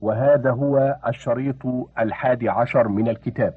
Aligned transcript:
وهذا 0.00 0.50
هو 0.50 0.96
الشريط 1.08 1.66
الحادي 1.98 2.48
عشر 2.48 2.88
من 2.88 3.08
الكتاب. 3.08 3.54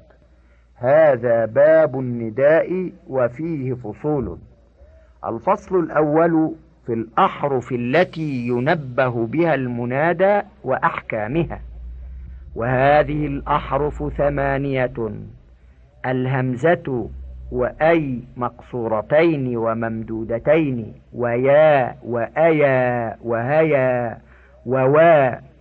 هذا 0.76 1.44
باب 1.44 1.98
النداء 2.00 2.92
وفيه 3.08 3.74
فصول. 3.74 4.38
الفصل 5.24 5.78
الأول 5.78 6.54
في 6.86 6.92
الأحرف 6.92 7.72
التي 7.72 8.46
ينبه 8.46 9.26
بها 9.26 9.54
المنادى 9.54 10.40
وأحكامها. 10.64 11.60
وهذه 12.56 13.26
الأحرف 13.26 14.12
ثمانية 14.16 14.92
الهمزة 16.06 17.08
وأي 17.52 18.20
مقصورتين 18.36 19.56
وممدودتين 19.56 20.94
ويا 21.14 21.94
وأيا 22.04 23.16
وهيا 23.24 24.18
ووا 24.66 25.51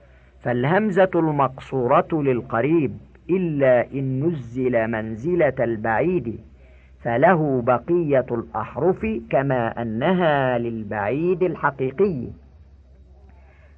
فالهمزة 0.44 1.10
المقصورة 1.16 2.08
للقريب 2.12 2.98
إلا 3.30 3.92
إن 3.94 4.24
نزل 4.24 4.88
منزلة 4.88 5.54
البعيد 5.60 6.40
فله 7.04 7.62
بقية 7.62 8.26
الأحرف 8.32 9.06
كما 9.30 9.82
أنها 9.82 10.58
للبعيد 10.58 11.44
الحقيقي. 11.44 12.28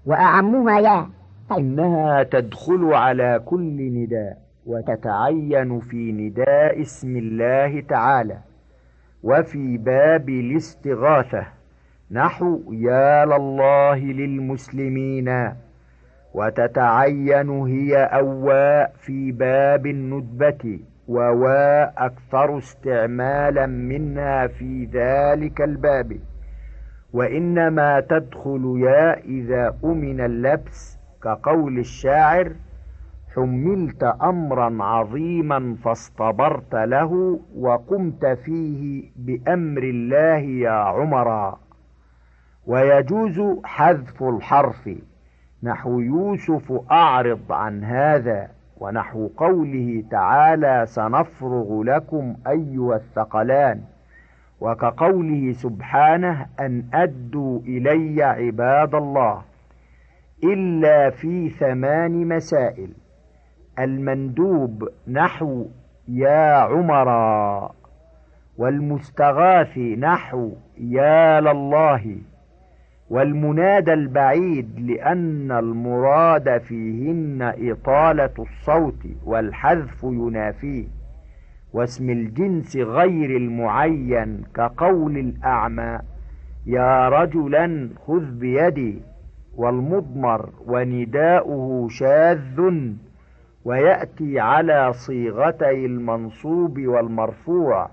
وأعمها 0.06 0.80
يا. 0.80 1.10
فإنها 1.50 2.24
تدخل 2.24 2.94
على 2.94 3.42
كل 3.46 3.78
نداء 3.94 4.38
وتتعين 4.66 5.80
في 5.80 6.12
نداء 6.12 6.82
اسم 6.82 7.18
الله 7.18 7.82
تعالى. 7.82 8.38
وفي 9.24 9.78
باب 9.78 10.30
الاستغاثة 10.30 11.46
نحو 12.12 12.74
يا 12.74 13.26
لله 13.26 13.96
للمسلمين. 13.96 15.54
وتتعين 16.34 17.50
هي 17.50 17.98
أواء 17.98 18.94
في 18.98 19.32
باب 19.32 19.86
الندبة 19.88 20.80
وواء 21.08 21.94
أكثر 21.98 22.58
استعمالا 22.58 23.66
منها 23.66 24.48
في 24.48 24.86
ذلك 24.86 25.62
الباب. 25.62 26.20
وإنما 27.14 28.00
تدخل 28.00 28.76
يا 28.78 29.20
إذا 29.20 29.76
أمن 29.84 30.22
اللبس 30.22 31.00
كقول 31.24 31.80
الشاعر 31.80 32.52
حملت 33.36 34.04
أمرا 34.04 34.84
عظيما 34.84 35.76
فاصطبرت 35.84 36.76
له 36.76 37.40
وقمت 37.58 38.26
فيه 38.26 39.12
بأمر 39.16 39.84
الله 39.84 40.38
يا 40.38 40.72
عمرا. 40.72 41.60
ويجوز 42.68 43.42
حذف 43.64 44.24
الحرف 44.24 44.90
نحو 45.64 46.00
يوسف 46.00 46.72
أعرض 46.92 47.52
عن 47.52 47.84
هذا 47.84 48.48
ونحو 48.78 49.28
قوله 49.38 50.04
تعالى 50.12 50.86
سنفرغ 50.86 51.84
لكم 51.84 52.36
أيها 52.48 52.96
الثقلان 52.96 53.82
وكقوله 54.62 55.52
سبحانه 55.52 56.46
أن 56.60 56.84
أدوا 56.94 57.60
إلي 57.60 58.24
عباد 58.24 58.96
الله 58.96 59.42
إلا 60.44 61.10
في 61.10 61.50
ثمان 61.50 62.28
مسائل 62.28 62.90
المندوب 63.80 64.90
نحو 65.08 65.66
يا 66.08 66.54
عمرا 66.56 67.72
والمستغاث 68.58 69.78
نحو 69.78 70.52
يا 70.78 71.42
لله 71.42 72.18
والمنادى 73.14 73.94
البعيد 73.94 74.80
لأن 74.80 75.52
المراد 75.52 76.58
فيهن 76.62 77.54
إطالة 77.58 78.34
الصوت 78.40 79.04
والحذف 79.26 80.04
ينافيه 80.04 80.86
واسم 81.74 82.10
الجنس 82.10 82.76
غير 82.78 83.38
المعين 83.38 84.44
كقول 84.56 85.18
الأعمى 85.18 86.00
يا 86.66 87.10
رجلا 87.10 87.90
خذ 88.08 88.32
بيدي 88.32 89.02
والمضمر 89.56 90.50
ونداؤه 90.66 91.88
شاذ 91.90 92.62
ويأتي 93.66 94.40
على 94.40 94.94
صيغتي 94.94 95.86
المنصوب 95.86 96.80
والمرفوع 96.80 97.90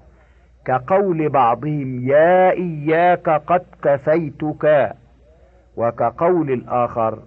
كقول 0.65 1.29
بعضهم 1.29 2.09
يا 2.09 2.51
إياك 2.51 3.29
قد 3.29 3.63
كفيتك. 3.83 4.93
وكقول 5.77 6.51
الآخر 6.53 7.19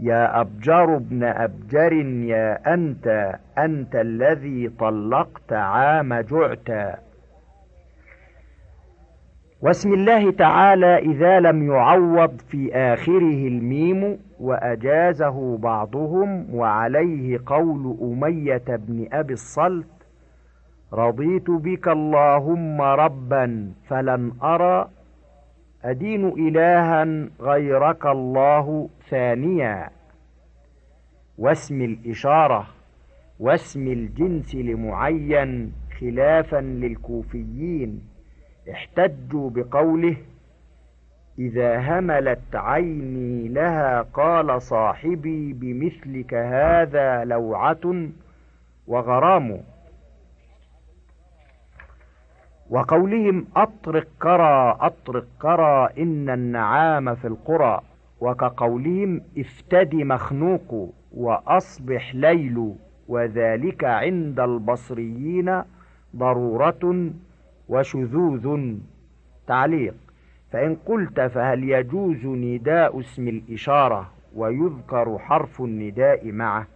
يا 0.00 0.40
أبجر 0.40 0.96
ابن 0.96 1.24
أبجر 1.24 1.92
يا 2.32 2.74
أنت 2.74 3.38
أنت 3.58 3.96
الذي 3.96 4.68
طلقت 4.68 5.52
عام 5.52 6.14
جعت. 6.14 6.98
واسم 9.62 9.92
الله 9.92 10.30
تعالى 10.30 10.98
إذا 10.98 11.40
لم 11.40 11.72
يعوض 11.72 12.40
في 12.48 12.74
آخره 12.74 13.48
الميم 13.48 14.18
وأجازه 14.40 15.56
بعضهم 15.58 16.54
وعليه 16.54 17.40
قول 17.46 17.96
أمية 18.02 18.62
بن 18.68 19.08
أبي 19.12 19.32
الصلت 19.32 19.86
رضيت 20.92 21.50
بك 21.50 21.88
اللهم 21.88 22.80
ربا 22.82 23.72
فلن 23.88 24.32
أرى 24.42 24.88
أدين 25.90 26.28
إلها 26.28 27.28
غيرك 27.40 28.06
الله 28.06 28.88
ثانيا. 29.10 29.90
واسم 31.38 31.82
الإشارة 31.82 32.66
واسم 33.40 33.86
الجنس 33.86 34.54
لمعين 34.54 35.72
خلافا 36.00 36.60
للكوفيين. 36.60 38.02
احتجوا 38.70 39.50
بقوله 39.50 40.16
إذا 41.38 41.78
هملت 41.80 42.54
عيني 42.54 43.48
لها 43.48 44.02
قال 44.02 44.62
صاحبي 44.62 45.52
بمثلك 45.52 46.34
هذا 46.34 47.24
لوعة 47.24 48.08
وغرام. 48.86 49.60
وقولهم 52.70 53.46
أطرق 53.56 54.06
كرى 54.22 54.76
أطرق 54.80 55.26
كرى 55.42 55.88
إن 55.98 56.30
النعام 56.30 57.14
في 57.14 57.26
القرى. 57.26 57.80
وكقولهم 58.20 59.20
افتد 59.38 59.94
مخنوق 59.94 60.94
وأصبح 61.14 62.14
ليل 62.14 62.74
وذلك 63.08 63.84
عند 63.84 64.40
البصريين 64.40 65.62
ضرورة 66.16 67.10
وشذوذ. 67.68 68.74
تعليق 69.46 69.94
فإن 70.52 70.76
قلت 70.86 71.20
فهل 71.20 71.64
يجوز 71.64 72.26
نداء 72.26 73.00
اسم 73.00 73.28
الإشارة 73.28 74.10
ويذكر 74.36 75.18
حرف 75.18 75.60
النداء 75.60 76.32
معه. 76.32 76.66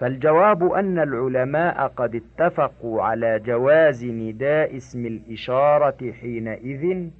فالجواب 0.00 0.72
أن 0.72 0.98
العلماء 0.98 1.88
قد 1.88 2.14
اتفقوا 2.14 3.02
على 3.02 3.38
جواز 3.38 4.04
نداء 4.04 4.76
اسم 4.76 5.06
الإشارة 5.06 6.12
حينئذ 6.12 7.10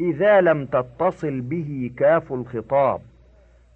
إذا 0.00 0.40
لم 0.40 0.66
تتصل 0.66 1.40
به 1.40 1.90
كاف 1.96 2.32
الخطاب 2.32 3.00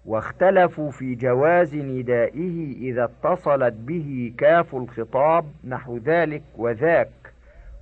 واختلفوا 0.05 0.91
في 0.91 1.15
جواز 1.15 1.75
ندائه 1.75 2.75
إذا 2.77 3.03
اتصلت 3.03 3.73
به 3.73 4.33
كاف 4.37 4.75
الخطاب 4.75 5.45
نحو 5.63 5.97
ذلك 5.97 6.43
وذاك 6.57 7.09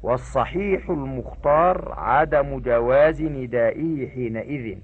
والصحيح 0.04 0.90
المختار 0.90 1.94
عدم 1.98 2.60
جواز 2.60 3.22
ندائه 3.22 4.10
حينئذ. 4.10 4.78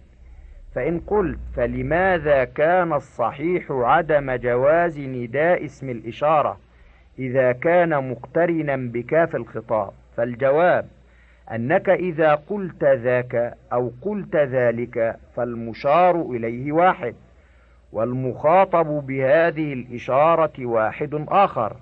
فإن 0.75 0.99
قلت 0.99 1.39
فلماذا 1.55 2.43
كان 2.43 2.93
الصحيح 2.93 3.65
عدم 3.71 4.35
جواز 4.35 4.99
نداء 4.99 5.65
اسم 5.65 5.89
الإشارة 5.89 6.57
إذا 7.19 7.51
كان 7.51 8.09
مقترنا 8.11 8.75
بكاف 8.75 9.35
الخطاب؟ 9.35 9.91
فالجواب 10.17 10.85
أنك 11.51 11.89
إذا 11.89 12.35
قلت 12.35 12.83
ذاك 12.83 13.53
أو 13.73 13.91
قلت 14.01 14.35
ذلك 14.35 15.15
فالمشار 15.35 16.21
إليه 16.21 16.71
واحد 16.71 17.15
والمخاطب 17.93 18.85
بهذه 19.07 19.73
الإشارة 19.73 20.65
واحد 20.65 21.25
آخر. 21.29 21.75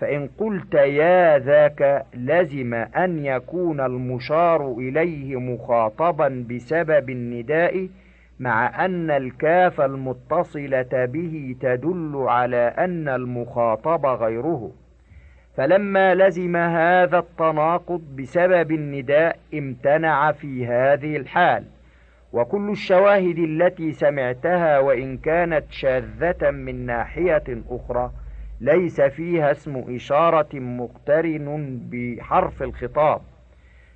فإن 0.00 0.28
قلت 0.38 0.74
يا 0.74 1.38
ذاك 1.38 2.06
لزم 2.14 2.74
أن 2.74 3.24
يكون 3.24 3.80
المشار 3.80 4.72
إليه 4.78 5.40
مخاطبا 5.40 6.46
بسبب 6.50 7.10
النداء 7.10 7.88
مع 8.40 8.84
أن 8.84 9.10
الكاف 9.10 9.80
المتصلة 9.80 10.88
به 10.92 11.56
تدل 11.60 12.24
على 12.28 12.74
أن 12.78 13.08
المخاطب 13.08 14.06
غيره. 14.06 14.70
فلما 15.56 16.14
لزم 16.14 16.56
هذا 16.56 17.18
التناقض 17.18 18.02
بسبب 18.18 18.72
النداء 18.72 19.38
امتنع 19.54 20.32
في 20.32 20.66
هذه 20.66 21.16
الحال. 21.16 21.64
وكل 22.32 22.70
الشواهد 22.70 23.38
التي 23.38 23.92
سمعتها 23.92 24.78
وإن 24.78 25.16
كانت 25.16 25.64
شاذة 25.70 26.50
من 26.50 26.86
ناحية 26.86 27.44
أخرى 27.70 28.10
ليس 28.60 29.00
فيها 29.00 29.50
اسم 29.50 29.84
إشارة 29.88 30.58
مقترن 30.58 31.80
بحرف 31.90 32.62
الخطاب. 32.62 33.20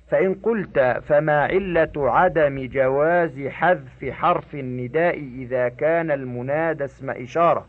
فإن 0.09 0.33
قلت 0.33 1.01
فما 1.07 1.43
علة 1.43 1.91
عدم 1.95 2.67
جواز 2.67 3.47
حذف 3.47 4.05
حرف 4.05 4.55
النداء 4.55 5.19
إذا 5.19 5.69
كان 5.69 6.11
المنادى 6.11 6.83
اسم 6.83 7.09
إشارة. 7.09 7.67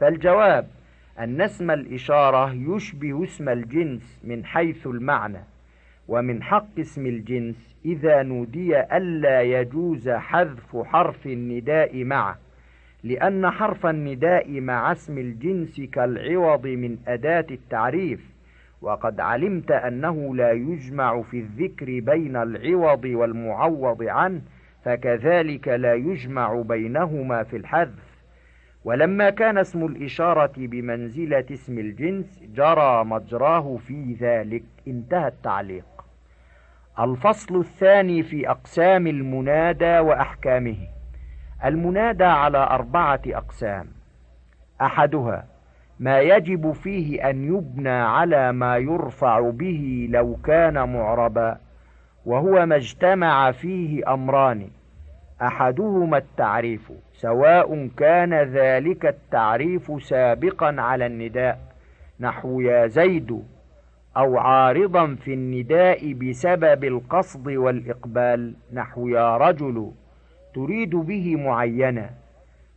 فالجواب 0.00 0.66
أن 1.18 1.40
اسم 1.40 1.70
الإشارة 1.70 2.52
يشبه 2.54 3.24
اسم 3.24 3.48
الجنس 3.48 4.20
من 4.24 4.44
حيث 4.44 4.86
المعنى 4.86 5.40
ومن 6.08 6.42
حق 6.42 6.78
اسم 6.78 7.06
الجنس 7.06 7.76
إذا 7.84 8.22
نودي 8.22 8.80
ألا 8.80 9.42
يجوز 9.42 10.08
حذف 10.08 10.76
حرف 10.76 11.26
النداء 11.26 12.04
معه 12.04 12.38
لأن 13.04 13.50
حرف 13.50 13.86
النداء 13.86 14.60
مع 14.60 14.92
اسم 14.92 15.18
الجنس 15.18 15.80
كالعوض 15.80 16.66
من 16.66 16.98
أداة 17.08 17.46
التعريف. 17.50 18.33
وقد 18.84 19.20
علمت 19.20 19.70
أنه 19.70 20.36
لا 20.36 20.52
يجمع 20.52 21.22
في 21.22 21.40
الذكر 21.40 22.00
بين 22.00 22.36
العوض 22.36 23.04
والمعوض 23.04 24.02
عنه 24.02 24.40
فكذلك 24.84 25.68
لا 25.68 25.94
يجمع 25.94 26.62
بينهما 26.62 27.42
في 27.42 27.56
الحذف. 27.56 28.22
ولما 28.84 29.30
كان 29.30 29.58
اسم 29.58 29.86
الإشارة 29.86 30.52
بمنزلة 30.56 31.44
اسم 31.52 31.78
الجنس 31.78 32.42
جرى 32.54 33.04
مجراه 33.04 33.76
في 33.76 34.16
ذلك. 34.20 34.64
انتهى 34.88 35.28
التعليق. 35.28 35.84
الفصل 37.00 37.60
الثاني 37.60 38.22
في 38.22 38.50
أقسام 38.50 39.06
المنادى 39.06 39.98
وأحكامه. 39.98 40.76
المنادى 41.64 42.24
على 42.24 42.58
أربعة 42.58 43.22
أقسام. 43.26 43.86
أحدها 44.80 45.53
ما 46.00 46.20
يجب 46.20 46.72
فيه 46.72 47.30
أن 47.30 47.44
يبنى 47.44 47.88
على 47.88 48.52
ما 48.52 48.76
يرفع 48.76 49.50
به 49.50 50.08
لو 50.10 50.36
كان 50.44 50.92
معربا 50.92 51.58
وهو 52.26 52.66
ما 52.66 52.76
اجتمع 52.76 53.50
فيه 53.52 54.14
أمران 54.14 54.68
أحدهما 55.42 56.18
التعريف 56.18 56.92
سواء 57.12 57.88
كان 57.96 58.34
ذلك 58.34 59.06
التعريف 59.06 60.02
سابقا 60.02 60.76
على 60.78 61.06
النداء 61.06 61.58
نحو 62.20 62.60
يا 62.60 62.86
زيد 62.86 63.42
أو 64.16 64.38
عارضا 64.38 65.14
في 65.14 65.34
النداء 65.34 66.12
بسبب 66.12 66.84
القصد 66.84 67.48
والإقبال 67.48 68.54
نحو 68.72 69.08
يا 69.08 69.36
رجل 69.36 69.90
تريد 70.54 70.96
به 70.96 71.36
معينا. 71.36 72.10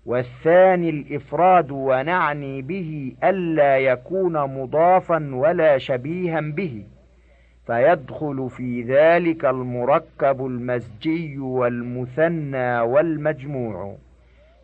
والثاني 0.07 0.89
الإفراد 0.89 1.71
ونعني 1.71 2.61
به 2.61 3.13
ألا 3.23 3.77
يكون 3.77 4.33
مضافا 4.33 5.29
ولا 5.33 5.77
شبيها 5.77 6.41
به 6.41 6.83
فيدخل 7.65 8.49
في 8.49 8.81
ذلك 8.81 9.45
المركب 9.45 10.45
المزجي 10.45 11.37
والمثنى 11.37 12.79
والمجموع. 12.79 13.95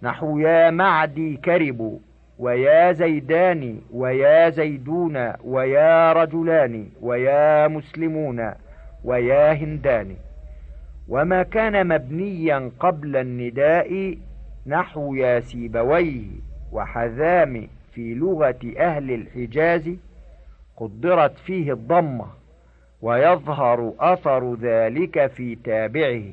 نحو 0.03 0.39
يا 0.39 0.69
معدي 0.69 1.37
كرب 1.37 1.99
ويا 2.39 2.91
زيدان 2.91 3.81
ويا 3.93 4.49
زيدون 4.49 5.33
ويا 5.43 6.13
رجلان 6.13 6.87
ويا 7.01 7.67
مسلمون 7.67 8.53
ويا 9.03 9.53
هندان. 9.53 10.15
وما 11.09 11.43
كان 11.43 11.87
مبنيا 11.87 12.71
قبل 12.79 13.15
النداء 13.15 14.17
نحو 14.67 15.15
يا 15.15 15.39
سيبويه 15.39 16.25
وحذام 16.71 17.67
في 17.93 18.13
لغة 18.13 18.59
أهل 18.77 19.11
الحجاز 19.11 19.89
قدرت 20.77 21.37
فيه 21.37 21.73
الضمة 21.73 22.25
ويظهر 23.01 23.93
أثر 23.99 24.55
ذلك 24.55 25.27
في 25.27 25.55
تابعه. 25.55 26.23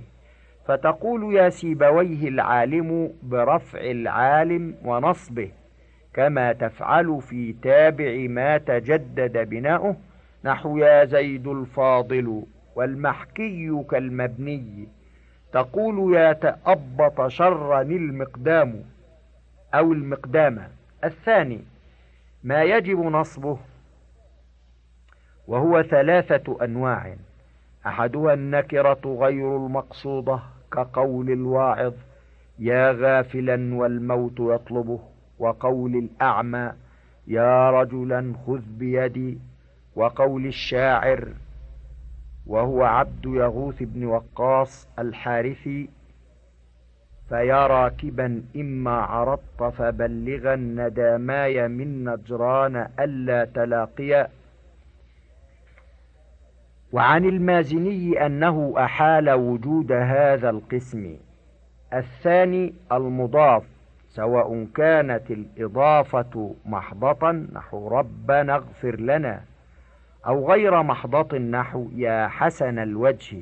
فتقول 0.66 1.36
يا 1.36 1.48
سيبويه 1.48 2.28
العالم 2.28 3.12
برفع 3.22 3.80
العالم 3.80 4.74
ونصبه 4.84 5.50
كما 6.14 6.52
تفعل 6.52 7.20
في 7.22 7.54
تابع 7.62 8.26
ما 8.28 8.58
تجدد 8.58 9.48
بناؤه 9.48 9.96
نحو 10.44 10.78
يا 10.78 11.04
زيد 11.04 11.46
الفاضل 11.46 12.42
والمحكي 12.76 13.84
كالمبني. 13.90 14.88
تقول 15.52 16.14
يا 16.16 16.32
تأبط 16.32 17.26
شرا 17.26 17.80
المقدام 17.82 18.84
أو 19.74 19.92
المقدام. 19.92 20.68
الثاني 21.04 21.60
ما 22.44 22.62
يجب 22.62 22.98
نصبه 23.00 23.58
وهو 25.48 25.82
ثلاثة 25.82 26.64
أنواع. 26.64 27.14
أحدها 27.86 28.34
النكرة 28.34 29.00
غير 29.20 29.56
المقصودة 29.56 30.40
كقول 30.72 31.30
الواعظ 31.30 31.92
يا 32.58 32.92
غافلا 32.92 33.74
والموت 33.74 34.40
يطلبه 34.40 35.00
وقول 35.38 35.94
الأعمى 35.96 36.72
يا 37.26 37.70
رجلا 37.70 38.34
خذ 38.46 38.60
بيدي 38.78 39.38
وقول 39.96 40.46
الشاعر 40.46 41.28
وهو 42.50 42.82
عبد 42.82 43.24
يغوث 43.26 43.82
بن 43.82 44.04
وقاص 44.04 44.88
الحارثي 44.98 45.88
فيا 47.28 47.66
راكبا 47.66 48.42
إما 48.56 48.90
عرضت 48.90 49.62
فبلغا 49.62 50.56
نداماي 50.56 51.68
من 51.68 52.04
نجران 52.04 52.88
ألا 53.00 53.44
تلاقيا. 53.44 54.28
وعن 56.92 57.24
المازني 57.24 58.26
أنه 58.26 58.74
أحال 58.78 59.30
وجود 59.30 59.92
هذا 59.92 60.50
القسم. 60.50 61.16
الثاني 61.92 62.74
المضاف 62.92 63.62
سواء 64.08 64.66
كانت 64.74 65.30
الإضافة 65.30 66.54
محضة 66.66 67.30
نحو 67.30 67.88
ربنا 67.88 68.54
اغفر 68.54 69.00
لنا. 69.00 69.49
أو 70.26 70.52
غير 70.52 70.82
محضة 70.82 71.38
نحو 71.38 71.88
يا 71.96 72.28
حسن 72.28 72.78
الوجه. 72.78 73.36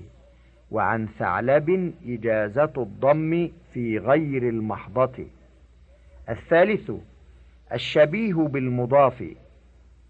وعن 0.71 1.09
ثعلب 1.19 1.93
إجازة 2.09 2.73
الضم 2.77 3.51
في 3.73 3.99
غير 3.99 4.49
المحضة 4.49 5.27
الثالث 6.29 6.93
الشبيه 7.73 8.35
بالمضاف. 8.35 9.25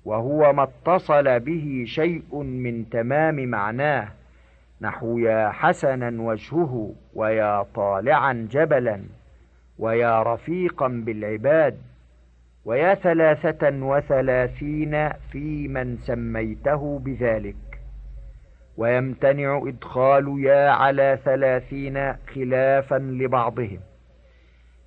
وهو 0.05 0.53
ما 0.53 0.63
اتصل 0.63 1.41
به 1.41 1.85
شيء 1.87 2.37
من 2.43 2.91
تمام 2.91 3.37
معناه. 3.45 4.09
نحو 4.81 5.19
يا 5.19 5.51
حسنا 5.51 6.23
وجهه 6.23 6.95
ويا 7.15 7.63
طالعا 7.75 8.49
جبلا. 8.51 9.03
ويا 9.79 10.23
رفيقا 10.23 10.89
بالعباد. 10.89 11.79
ويا 12.65 12.95
ثلاثة 12.95 13.87
وثلاثين 13.87 15.09
في 15.33 15.69
من 15.69 15.97
سميته 15.97 16.99
بذلك. 16.99 17.57
ويمتنع 18.77 19.63
إدخال 19.67 20.45
يا 20.45 20.71
على 20.71 21.19
ثلاثين 21.25 22.13
خلافا 22.35 22.95
لبعضهم. 22.95 23.81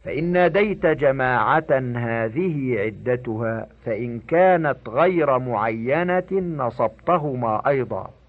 فإن 0.04 0.24
ناديت 0.24 0.86
جماعة 0.86 1.72
هذه 1.96 2.80
عدتها 2.80 3.68
فإن 3.86 4.20
كانت 4.20 4.78
غير 4.88 5.40
معينة 5.40 6.32
نصبتهما 6.32 7.68
أيضا. 7.68 8.21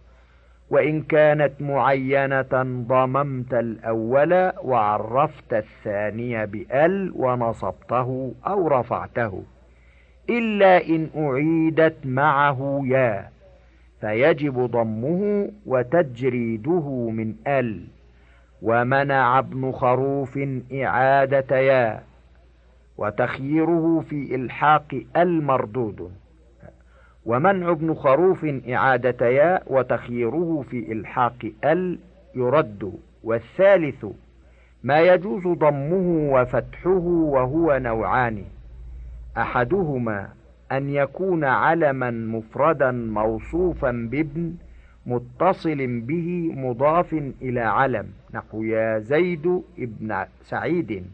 وإن 0.72 1.02
كانت 1.02 1.52
معينة 1.60 2.82
ضممت 2.88 3.54
الأول 3.54 4.52
وعرفت 4.64 5.52
الثاني 5.54 6.46
بأل 6.46 7.12
ونصبته 7.16 8.34
أو 8.46 8.68
رفعته 8.68 9.42
إلا 10.30 10.86
إن 10.88 11.08
أعيدت 11.16 12.06
معه 12.06 12.80
يا 12.84 13.28
فيجب 14.00 14.58
ضمه 14.70 15.50
وتجريده 15.66 17.10
من 17.10 17.34
أل 17.46 17.84
ومنع 18.62 19.38
ابن 19.38 19.72
خروف 19.72 20.38
إعادة 20.74 21.56
يا 21.58 22.02
وتخييره 22.98 24.04
في 24.08 24.34
إلحاق 24.34 25.02
المردود. 25.16 26.10
ومنع 27.26 27.70
ابن 27.70 27.94
خروف 27.94 28.46
إعادة 28.68 29.26
ياء 29.26 29.62
وتخييره 29.66 30.64
في 30.70 30.92
إلحاق 30.92 31.52
ال 31.64 31.98
يرد. 32.34 32.92
والثالث 33.24 34.06
ما 34.82 35.00
يجوز 35.00 35.48
ضمه 35.48 36.32
وفتحه 36.32 37.06
وهو 37.06 37.78
نوعان. 37.78 38.44
أحدهما 39.38 40.28
أن 40.72 40.90
يكون 40.90 41.44
علما 41.44 42.10
مفردا 42.10 42.90
موصوفا 42.90 43.90
بابن 43.90 44.54
متصل 45.06 46.00
به 46.00 46.52
مضاف 46.56 47.14
إلى 47.42 47.60
علم. 47.60 48.06
نحو 48.34 48.62
يا 48.62 48.98
زيد 48.98 49.62
ابن 49.78 50.24
سعيد. 50.42 51.06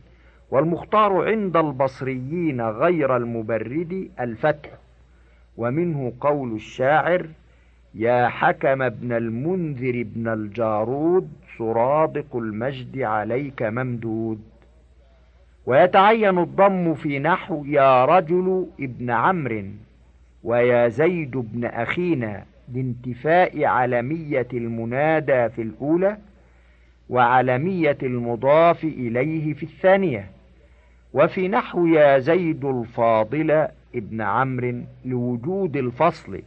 والمختار 0.50 1.28
عند 1.28 1.56
البصريين 1.56 2.60
غير 2.60 3.16
المبرد 3.16 4.08
الفتح. 4.20 4.70
ومنه 5.58 6.12
قول 6.20 6.54
الشاعر 6.54 7.26
يا 7.94 8.28
حكم 8.28 8.82
ابن 8.82 9.12
المنذر 9.12 10.00
ابن 10.00 10.28
الجارود 10.28 11.28
سرادق 11.58 12.36
المجد 12.36 13.00
عليك 13.00 13.62
ممدود. 13.62 14.40
ويتعين 15.66 16.38
الضم 16.38 16.94
في 16.94 17.18
نحو 17.18 17.64
يا 17.64 18.04
رجل 18.04 18.66
ابن 18.80 19.10
عمرو 19.10 19.62
ويا 20.44 20.88
زيد 20.88 21.36
ابن 21.36 21.64
أخينا 21.64 22.44
لانتفاء 22.74 23.64
علمية 23.64 24.48
المنادى 24.52 25.48
في 25.48 25.62
الأولى 25.62 26.16
وعلمية 27.08 27.98
المضاف 28.02 28.84
إليه 28.84 29.54
في 29.54 29.62
الثانية. 29.62 30.30
وفي 31.14 31.48
نحو 31.48 31.86
يا 31.86 32.18
زيد 32.18 32.64
الفاضل 32.64 33.68
ابن 33.98 34.20
عمرو 34.20 34.80
لوجود 35.04 35.76
الفصل. 35.76 36.42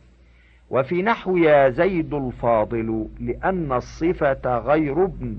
وفي 0.70 1.01
نحو 1.01 1.38
يا 1.38 1.70
زيد 1.70 2.13
الفاضل 2.13 3.08
لأن 3.20 3.72
الصفة 3.72 4.58
غير 4.58 5.03
ابن 5.03 5.38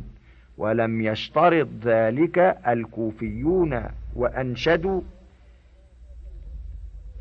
ولم 0.59 1.00
يشترط 1.00 1.69
ذلك 1.85 2.59
الكوفيون 2.69 3.83
وأنشدوا. 4.16 5.00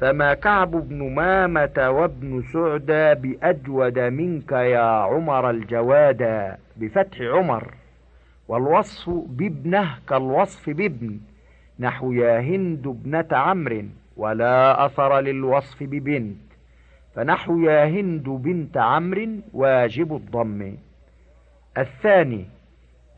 فما 0.01 0.33
كعب 0.33 0.71
بن 0.71 1.13
مامة 1.13 1.89
وابن 1.89 2.43
سعدى 2.53 3.15
بأجود 3.15 3.99
منك 3.99 4.51
يا 4.51 4.79
عمر 4.79 5.49
الجوادا 5.49 6.57
بفتح 6.77 7.21
عمر. 7.21 7.73
والوصف 8.47 9.09
بابنه 9.09 9.89
كالوصف 10.09 10.69
بابن 10.69 11.19
نحو 11.79 12.11
يا 12.11 12.39
هند 12.39 12.87
ابنة 12.87 13.27
عمرو. 13.31 13.83
ولا 14.21 14.85
أثر 14.85 15.19
للوصف 15.19 15.83
ببنت 15.83 16.37
فنحو 17.15 17.59
يا 17.59 17.85
هند 17.85 18.29
بنت 18.29 18.77
عمرو 18.77 19.27
واجب 19.53 20.15
الضم. 20.15 20.75
الثاني 21.77 22.45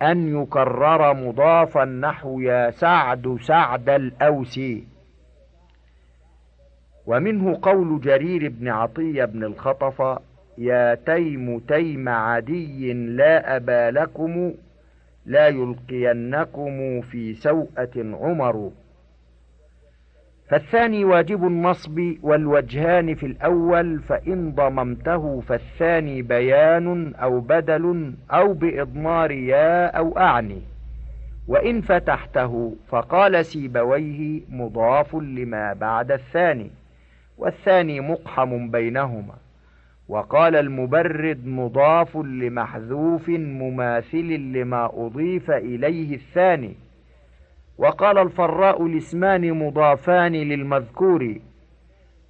أن 0.02 0.42
يكرر 0.42 1.14
مضافا 1.14 1.86
نحو 1.86 2.40
يا 2.40 2.70
سعد 2.72 3.38
سعد 3.42 3.90
الأوسي 3.90 4.84
ومنه 7.06 7.60
قول 7.62 8.02
جرير 8.02 8.50
بن 8.50 8.68
عطية 8.68 9.26
بن 9.26 9.44
الخطفى 9.44 10.20
يا 10.58 10.96
تيم 10.96 11.60
تيم 11.60 12.10
عدي 12.10 12.94
لا 12.94 13.56
أبا 13.56 13.92
لكم 13.92 14.54
لا 15.26 15.48
يلقينكم 15.48 17.02
في 17.02 17.34
سوءة 17.34 17.92
عمر. 17.98 18.72
فالثاني 20.50 21.06
واجب 21.06 21.48
النصب 21.48 22.16
والوجهان 22.22 23.16
في 23.16 23.26
الأول 23.26 24.00
فإن 24.00 24.52
ضممته 24.52 25.42
فالثاني 25.42 26.22
بيان 26.22 27.14
أو 27.16 27.40
بدل 27.40 28.14
أو 28.32 28.54
بإضمار 28.54 29.32
يا 29.32 29.86
أو 29.88 30.18
أعني. 30.18 30.62
وإن 31.48 31.82
فتحته 31.82 32.76
فقال 32.88 33.46
سيبويه 33.46 34.42
مضاف 34.50 35.16
لما 35.16 35.74
بعد 35.74 36.12
الثاني 36.12 36.72
والثاني 37.38 38.00
مقحم 38.00 38.72
بينهما. 38.72 39.34
وقال 40.08 40.56
المبرد 40.56 41.46
مضاف 41.46 42.18
لمحذوف 42.18 43.30
مماثل 43.30 44.28
لما 44.54 44.86
أضيف 44.94 45.52
إليه 45.52 46.16
الثاني. 46.16 46.76
وقال 47.78 48.18
الفراء 48.18 48.86
الاسمان 48.86 49.54
مضافان 49.54 50.32
للمذكور 50.32 51.36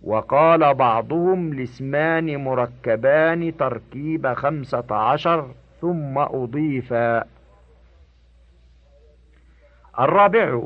وقال 0.03 0.73
بعضهم 0.73 1.51
الاسمان 1.51 2.43
مركبان 2.43 3.57
تركيب 3.57 4.33
خمسة 4.33 4.85
عشر 4.91 5.51
ثم 5.81 6.17
أضيفا. 6.17 7.23
الرابع 10.00 10.62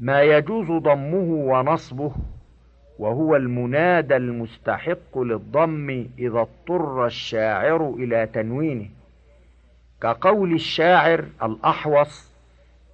ما 0.00 0.22
يجوز 0.22 0.66
ضمه 0.82 1.28
ونصبه 1.30 2.12
وهو 2.98 3.36
المنادى 3.36 4.16
المستحق 4.16 5.18
للضم 5.18 6.06
إذا 6.18 6.40
اضطر 6.40 7.06
الشاعر 7.06 7.94
إلى 7.98 8.26
تنوينه 8.26 8.88
كقول 10.02 10.52
الشاعر 10.52 11.24
الأحوص 11.42 12.31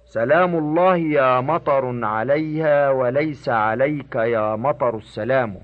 سلام 0.09 0.55
الله 0.55 0.97
يا 0.97 1.41
مطر 1.41 2.05
عليها 2.05 2.89
وليس 2.89 3.49
عليك 3.49 4.15
يا 4.15 4.55
مطر 4.55 4.97
السلام. 4.97 5.55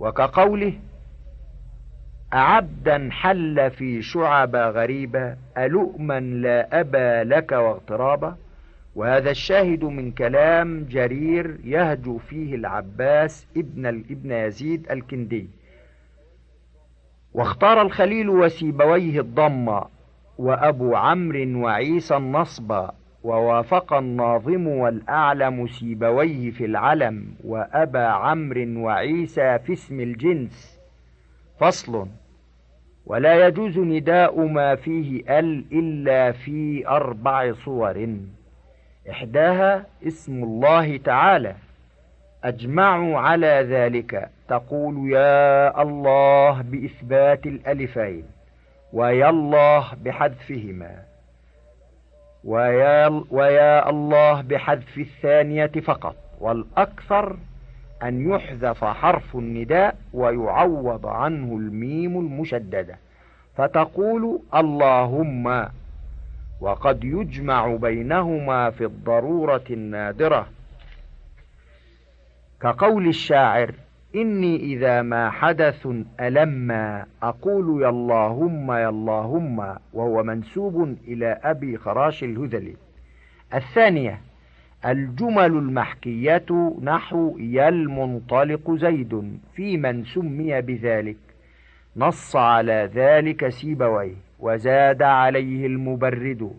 وكقوله 0.00 0.72
أعبدا 2.32 3.08
حل 3.12 3.70
في 3.70 4.02
شعب 4.02 4.56
غريبة 4.56 5.36
ألؤما 5.58 6.20
لا 6.20 6.80
أبا 6.80 7.24
لك 7.24 7.52
واغترابا. 7.52 8.36
وهذا 8.94 9.30
الشاهد 9.30 9.84
من 9.84 10.10
كلام 10.12 10.84
جرير 10.90 11.58
يهجو 11.64 12.18
فيه 12.18 12.54
العباس 12.54 13.46
ابن 13.56 13.86
ابن 13.86 14.30
يزيد 14.30 14.90
الكندي. 14.90 15.48
واختار 17.34 17.82
الخليل 17.82 18.28
وسيبويه 18.28 19.20
الضم 19.20 19.80
وأبو 20.38 20.96
عمرو 20.96 21.64
وعيسى 21.64 22.16
النصب. 22.16 22.88
ووافق 23.24 23.92
الناظم 23.92 24.68
والأعلم 24.68 25.66
سيبويه 25.66 26.50
في 26.50 26.64
العلم 26.64 27.34
وأبا 27.44 28.06
عمرو 28.06 28.84
وعيسى 28.84 29.58
في 29.58 29.72
اسم 29.72 30.00
الجنس. 30.00 30.80
فصل 31.60 32.08
ولا 33.06 33.46
يجوز 33.46 33.78
نداء 33.78 34.40
ما 34.40 34.74
فيه 34.74 35.38
أل 35.38 35.64
إلا 35.72 36.32
في 36.32 36.88
أربع 36.88 37.52
صور. 37.52 38.16
إحداها 39.10 39.86
اسم 40.06 40.42
الله 40.42 40.96
تعالى. 40.96 41.54
أجمعوا 42.44 43.18
على 43.18 43.66
ذلك. 43.70 44.30
تقول 44.48 45.12
يا 45.12 45.82
الله 45.82 46.62
بإثبات 46.62 47.46
الألفين. 47.46 48.24
ويا 48.92 49.30
الله 49.30 49.86
بحذفهما. 50.04 51.13
ويا, 52.44 53.24
ويا 53.30 53.90
الله 53.90 54.40
بحذف 54.40 54.98
الثانية 54.98 55.66
فقط 55.66 56.16
والأكثر 56.40 57.36
أن 58.02 58.30
يحذف 58.30 58.84
حرف 58.84 59.36
النداء 59.36 59.96
ويعوض 60.12 61.06
عنه 61.06 61.56
الميم 61.56 62.18
المشددة. 62.18 62.98
فتقول 63.56 64.40
اللهم 64.54 65.68
وقد 66.60 67.04
يجمع 67.04 67.76
بينهما 67.76 68.70
في 68.70 68.84
الضرورة 68.84 69.64
النادرة. 69.70 70.46
كقول 72.60 73.08
الشاعر 73.08 73.74
إني 74.14 74.56
إذا 74.56 75.02
ما 75.02 75.30
حدث 75.30 75.88
ألما 76.20 77.06
أقول 77.22 77.82
يا 77.82 77.88
اللهم 77.88 78.72
يا 78.72 78.88
اللهم 78.88 79.76
وهو 79.92 80.22
منسوب 80.22 80.96
إلى 81.08 81.40
أبي 81.42 81.76
خراش 81.76 82.24
الهذلي. 82.24 82.76
الثانية 83.54 84.20
الجمل 84.86 85.46
المحكية 85.46 86.74
نحو 86.82 87.38
يا 87.38 87.68
المنطلق 87.68 88.74
زيد 88.74 89.38
في 89.54 89.76
من 89.76 90.04
سمي 90.04 90.60
بذلك. 90.60 91.16
نص 91.96 92.36
على 92.36 92.90
ذلك 92.94 93.48
سيبويه 93.48 94.14
وزاد 94.40 95.02
عليه 95.02 95.66
المبرد. 95.66 96.50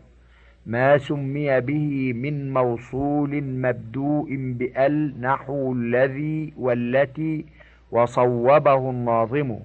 ما 0.66 0.98
سمي 0.98 1.62
به 1.62 2.14
من 2.14 2.54
موصول 2.54 3.44
مبدوء 3.44 4.28
بأل 4.30 5.22
نحو 5.22 5.74
الذي 5.74 6.54
والتي 6.58 7.46
وصوبه 7.92 8.90
الناظم. 8.90 9.60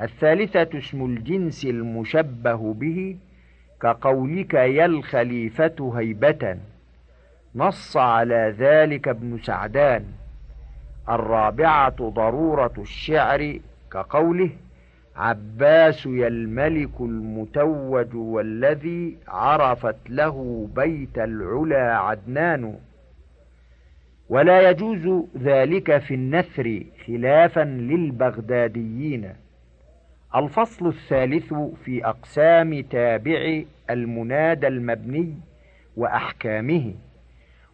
الثالثة 0.00 0.78
اسم 0.78 1.04
الجنس 1.04 1.64
المشبه 1.64 2.74
به 2.74 3.16
كقولك 3.82 4.54
يا 4.54 4.84
الخليفة 4.84 5.92
هيبة. 5.96 6.58
نص 7.54 7.96
على 7.96 8.54
ذلك 8.58 9.08
ابن 9.08 9.38
سعدان. 9.38 10.04
الرابعة 11.08 12.08
ضرورة 12.08 12.74
الشعر 12.78 13.58
كقوله 13.92 14.50
عباس 15.20 16.06
يا 16.06 16.28
الملك 16.28 17.00
المتوج 17.00 18.14
والذي 18.14 19.16
عرفت 19.28 19.96
له 20.08 20.68
بيت 20.74 21.18
العلا 21.18 21.98
عدنان. 21.98 22.78
ولا 24.28 24.70
يجوز 24.70 25.24
ذلك 25.38 25.98
في 25.98 26.14
النثر 26.14 26.82
خلافا 27.06 27.60
للبغداديين. 27.60 29.32
الفصل 30.36 30.86
الثالث 30.86 31.54
في 31.84 32.06
أقسام 32.06 32.80
تابع 32.80 33.62
المنادى 33.90 34.66
المبني 34.66 35.34
وأحكامه 35.96 36.94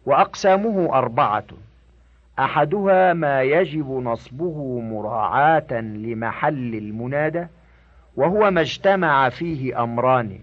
وأقسامه 0.05 0.97
أربعة. 0.97 1.45
أحدها 2.39 3.13
ما 3.13 3.41
يجب 3.41 3.91
نصبه 3.91 4.79
مراعاة 4.79 5.73
لمحل 5.81 6.75
المنادى 6.75 7.47
وهو 8.15 8.51
ما 8.51 8.61
اجتمع 8.61 9.29
فيه 9.29 9.83
أمران. 9.83 10.39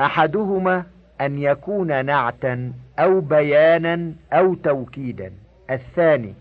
أحدهما 0.00 0.84
أن 1.20 1.38
يكون 1.38 2.04
نعتا 2.04 2.72
أو 2.98 3.20
بيانا 3.20 4.12
أو 4.32 4.54
توكيدا. 4.54 5.32
الثاني 5.70 6.34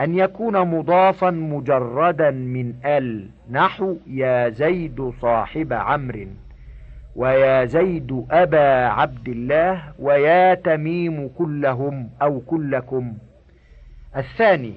أن 0.00 0.14
يكون 0.14 0.60
مضافا 0.78 1.30
مجردا 1.30 2.30
من 2.30 2.74
ال 2.84 3.28
نحو 3.50 3.96
يا 4.06 4.48
زيد 4.48 5.12
صاحب 5.22 5.72
عمرو 5.72 6.26
ويا 7.16 7.64
زيد 7.64 8.26
أبا 8.30 8.86
عبد 8.86 9.28
الله 9.28 9.82
ويا 9.98 10.54
تميم 10.54 11.28
كلهم 11.38 12.10
أو 12.22 12.40
كلكم 12.40 13.14
الثاني 14.16 14.74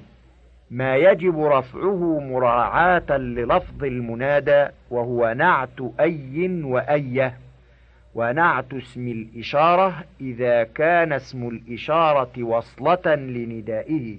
ما 0.70 0.96
يجب 0.96 1.44
رفعه 1.44 2.20
مراعاة 2.20 3.16
للفظ 3.18 3.84
المنادى 3.84 4.66
وهو 4.90 5.32
نعت 5.32 5.80
أي 6.00 6.62
وأية 6.64 7.34
ونعت 8.14 8.74
اسم 8.74 9.08
الإشارة 9.08 10.04
إذا 10.20 10.64
كان 10.64 11.12
اسم 11.12 11.48
الإشارة 11.48 12.42
وصلة 12.42 13.14
لندائه. 13.14 14.16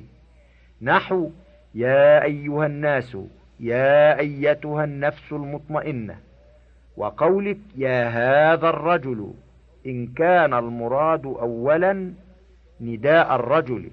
نحو 0.81 1.29
يا 1.75 2.23
أيها 2.23 2.65
الناس 2.65 3.17
يا 3.59 4.19
أيتها 4.19 4.83
النفس 4.83 5.31
المطمئنة 5.31 6.15
وقولك 6.97 7.57
يا 7.77 8.07
هذا 8.09 8.69
الرجل 8.69 9.33
إن 9.85 10.07
كان 10.07 10.53
المراد 10.53 11.25
أولا 11.25 12.13
نداء 12.81 13.35
الرجل. 13.35 13.89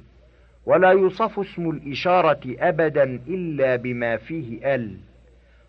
ولا 0.66 0.90
يوصف 0.90 1.38
اسم 1.38 1.70
الإشارة 1.70 2.40
أبدا 2.58 3.02
إلا 3.28 3.76
بما 3.76 4.16
فيه 4.16 4.74
أل 4.74 4.96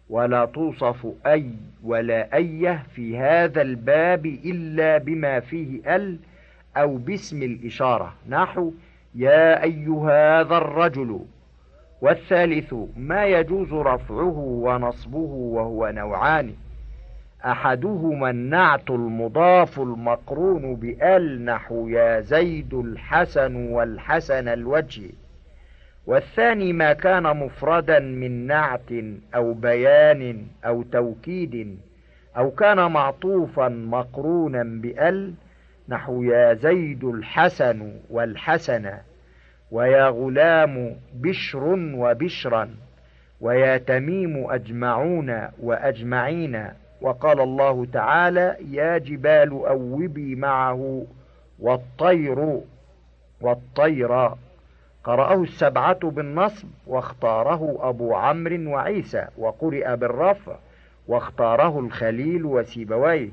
ولا 0.10 0.46
توصف 0.46 1.08
أي 1.25 1.51
ولا 1.84 2.36
أيه 2.36 2.84
في 2.96 3.18
هذا 3.18 3.62
الباب 3.62 4.25
إلا 4.25 4.98
بما 4.98 5.39
فيه 5.39 5.96
أل 5.96 6.18
أو 6.77 6.98
باسم 6.98 7.44
الإشارة. 7.44 8.13
نحو 8.30 8.72
يا 9.16 9.63
أيها 9.63 10.42
هذا 10.42 10.58
الرجل. 10.58 11.20
والثالث 12.01 12.74
ما 12.98 13.25
يجوز 13.25 13.74
رفعه 13.74 14.38
ونصبه 14.38 15.18
وهو 15.18 15.92
نوعان. 15.96 16.54
أحدهما 17.46 18.29
النعت 18.29 18.89
المضاف 18.89 19.79
المقرون 19.79 20.75
بأل 20.75 21.46
نحو 21.46 21.88
يا 21.88 22.20
زيد 22.20 22.74
الحسن 22.74 23.56
والحسن 23.56 24.48
الوجه. 24.48 25.10
والثاني 26.08 26.74
ما 26.74 26.94
كان 26.94 27.24
مفردا 27.24 28.00
من 28.00 28.48
نعت 28.48 28.91
أو 29.36 29.53
بيان 29.53 30.46
أو 30.65 30.84
توكيد 30.84 31.77
أو 32.38 32.51
كان 32.51 32.91
معطوفا 32.91 33.70
مقرونا 33.70 34.63
بأل 34.63 35.34
نحو 35.89 36.24
يا 36.24 36.53
زيد 36.53 37.03
الحسن 37.03 37.91
والحسن 38.10 38.91
ويا 39.72 40.08
غلام 40.10 40.96
بشر 41.13 41.63
وبشرا 41.96 42.70
ويا 43.41 43.77
تميم 43.77 44.51
أجمعون 44.51 45.48
وأجمعين. 45.60 46.67
وقال 47.01 47.42
الله 47.42 47.88
تعالى 47.94 48.56
يا 48.72 48.98
جبال 48.98 49.51
أوبي 49.51 50.36
معه 50.36 51.06
والطير 51.60 52.60
والطير. 53.42 54.30
قرأه 55.04 55.44
السبعة 55.44 56.10
بالنصب 56.10 56.68
واختاره 56.88 57.77
أبو 57.82 58.16
عمرو 58.16 58.72
وعيسى 58.72 59.27
وقرئ 59.38 59.96
بالرفع 59.96 60.55
واختاره 61.07 61.79
الخليل 61.79 62.46
وسيبويه. 62.46 63.29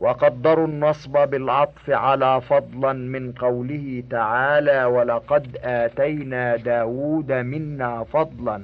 وقدروا 0.00 0.66
النصب 0.66 1.28
بالعطف 1.30 1.90
على 1.90 2.40
فضلا 2.40 2.92
من 2.92 3.32
قوله 3.32 4.02
تعالى 4.10 4.84
ولقد 4.84 5.56
آتينا 5.64 6.56
داود 6.56 7.32
منا 7.32 8.04
فضلا 8.04 8.62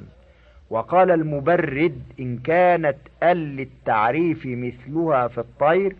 وقال 0.70 1.10
المبرد 1.10 2.02
إن 2.20 2.38
كانت 2.38 2.96
أل 3.22 3.36
للتعريف 3.56 4.42
مثلها 4.46 5.28
في 5.28 5.38
الطير 5.38 5.96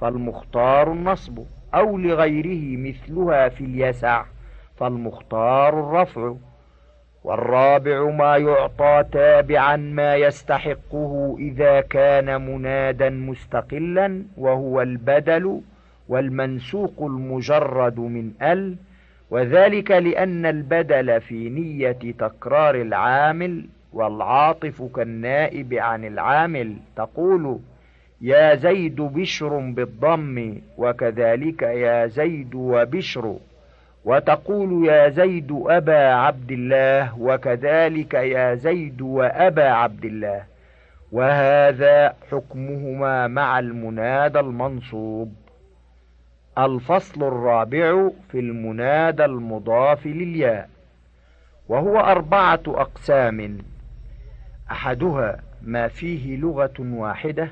فالمختار 0.00 0.92
النصب 0.92 1.38
أو 1.74 1.98
لغيره 1.98 2.76
مثلها 2.78 3.48
في 3.48 3.64
اليسع 3.64 4.24
فالمختار 4.76 5.80
الرفع. 5.80 6.34
والرابع 7.24 8.10
ما 8.10 8.36
يعطى 8.36 9.04
تابعا 9.12 9.76
ما 9.76 10.16
يستحقه 10.16 11.36
إذا 11.38 11.80
كان 11.80 12.46
منادا 12.50 13.10
مستقلا 13.10 14.22
وهو 14.36 14.82
البدل 14.82 15.60
والمنسوق 16.08 17.02
المجرد 17.02 17.98
من 18.00 18.32
أل. 18.42 18.76
وذلك 19.30 19.90
لأن 19.90 20.46
البدل 20.46 21.20
في 21.20 21.48
نية 21.50 22.12
تكرار 22.18 22.74
العامل 22.74 23.66
والعاطف 23.92 24.82
كالنائب 24.82 25.74
عن 25.74 26.04
العامل. 26.04 26.76
تقول 26.96 27.58
يا 28.20 28.54
زيد 28.54 28.96
بشر 28.96 29.58
بالضم 29.58 30.58
وكذلك 30.78 31.62
يا 31.62 32.06
زيد 32.06 32.54
وبشر. 32.54 33.36
وتقول 34.04 34.86
يا 34.88 35.08
زيد 35.08 35.62
أبا 35.66 36.14
عبد 36.14 36.52
الله 36.52 37.18
وكذلك 37.18 38.14
يا 38.14 38.54
زيد 38.54 39.00
وأبا 39.00 39.68
عبد 39.68 40.04
الله. 40.04 40.42
وهذا 41.12 42.14
حكمهما 42.30 43.28
مع 43.28 43.58
المنادى 43.58 44.40
المنصوب. 44.40 45.34
الفصل 46.58 47.22
الرابع 47.22 48.08
في 48.30 48.38
المنادى 48.38 49.24
المضاف 49.24 50.06
للياء. 50.06 50.68
وهو 51.68 51.98
أربعة 52.00 52.62
أقسام. 52.66 53.58
أحدها 54.72 55.40
ما 55.62 55.88
فيه 55.88 56.36
لغة 56.36 56.74
واحدة 56.80 57.48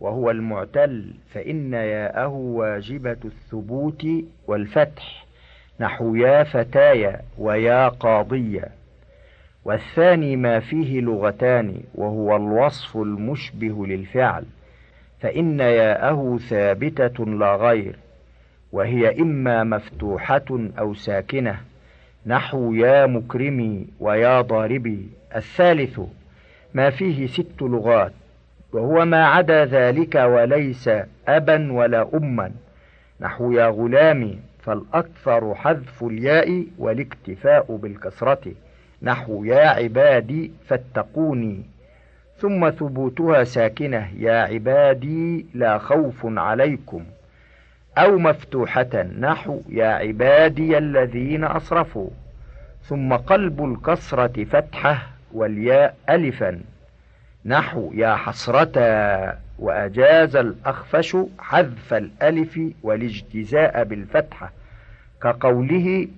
وهو 0.00 0.30
المعتل 0.30 1.14
فإن 1.30 1.72
ياءه 1.72 2.28
واجبة 2.28 3.16
الثبوت 3.24 4.06
والفتح 4.46 5.26
نحو 5.80 6.14
يا 6.14 6.44
فتايا 6.44 7.20
ويا 7.38 7.88
قاضية 7.88 8.68
والثاني 9.64 10.36
ما 10.36 10.60
فيه 10.60 11.00
لغتان 11.00 11.80
وهو 11.94 12.36
الوصف 12.36 12.96
المشبه 12.96 13.86
للفعل 13.86 14.44
فإن 15.20 15.60
ياءه 15.60 16.38
ثابتة 16.48 17.24
لا 17.24 17.56
غير 17.56 17.96
وهي 18.72 19.20
إما 19.20 19.64
مفتوحة 19.64 20.68
أو 20.78 20.94
ساكنة 20.94 21.60
نحو 22.26 22.74
يا 22.74 23.06
مكرمي 23.06 23.86
ويا 24.00 24.40
ضاربي. 24.40 25.08
الثالث 25.36 26.00
ما 26.74 26.90
فيه 26.90 27.26
ست 27.26 27.62
لغات 27.62 28.12
وهو 28.72 29.04
ما 29.04 29.24
عدا 29.26 29.64
ذلك 29.64 30.14
وليس 30.14 30.90
أبا 31.28 31.72
ولا 31.72 32.08
أما 32.14 32.52
نحو 33.20 33.52
يا 33.52 33.66
غلامي 33.66 34.38
فالأكثر 34.62 35.54
حذف 35.54 36.04
الياء 36.04 36.64
والاكتفاء 36.78 37.76
بالكسرة 37.76 38.52
نحو 39.02 39.44
يا 39.44 39.68
عبادي 39.68 40.50
فاتقوني 40.68 41.62
ثم 42.36 42.70
ثبوتها 42.70 43.44
ساكنة 43.44 44.08
يا 44.18 44.42
عبادي 44.42 45.46
لا 45.54 45.78
خوف 45.78 46.20
عليكم 46.24 47.04
أو 47.98 48.18
مفتوحة 48.18 49.02
نحو 49.20 49.60
يا 49.68 49.86
عبادي 49.86 50.78
الذين 50.78 51.44
أصرفوا 51.44 52.10
ثم 52.82 53.12
قلب 53.12 53.64
الكسرة 53.64 54.44
فتحة 54.44 55.13
والياء 55.34 55.96
ألفا. 56.10 56.60
نحو 57.44 57.92
يا 57.94 58.14
حسرة 58.14 58.72
وأجاز 59.58 60.36
الأخفش 60.36 61.16
حذف 61.38 61.94
الألف 61.94 62.60
والاجتزاء 62.82 63.84
بالفتحة 63.84 64.52
كقوله 65.22 66.08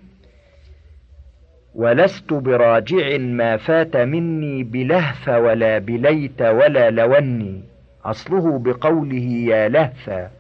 ولست 1.74 2.32
براجع 2.32 3.16
ما 3.18 3.56
فات 3.56 3.96
مني 3.96 4.62
بلهف 4.62 5.28
ولا 5.28 5.78
بليت 5.78 6.42
ولا 6.42 6.90
لوني. 6.90 7.62
أصله 8.04 8.58
بقوله 8.58 9.28
يا 9.48 9.68
لهفا 9.68 10.30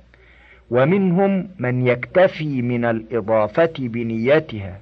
ومنهم 0.70 1.48
من 1.58 1.86
يكتفي 1.86 2.62
من 2.62 2.84
الإضافة 2.84 3.72
بنيتها 3.78 4.78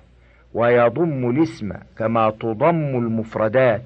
ويضم 0.54 1.30
الاسم 1.30 1.72
كما 1.98 2.30
تضم 2.30 2.98
المفردات 2.98 3.82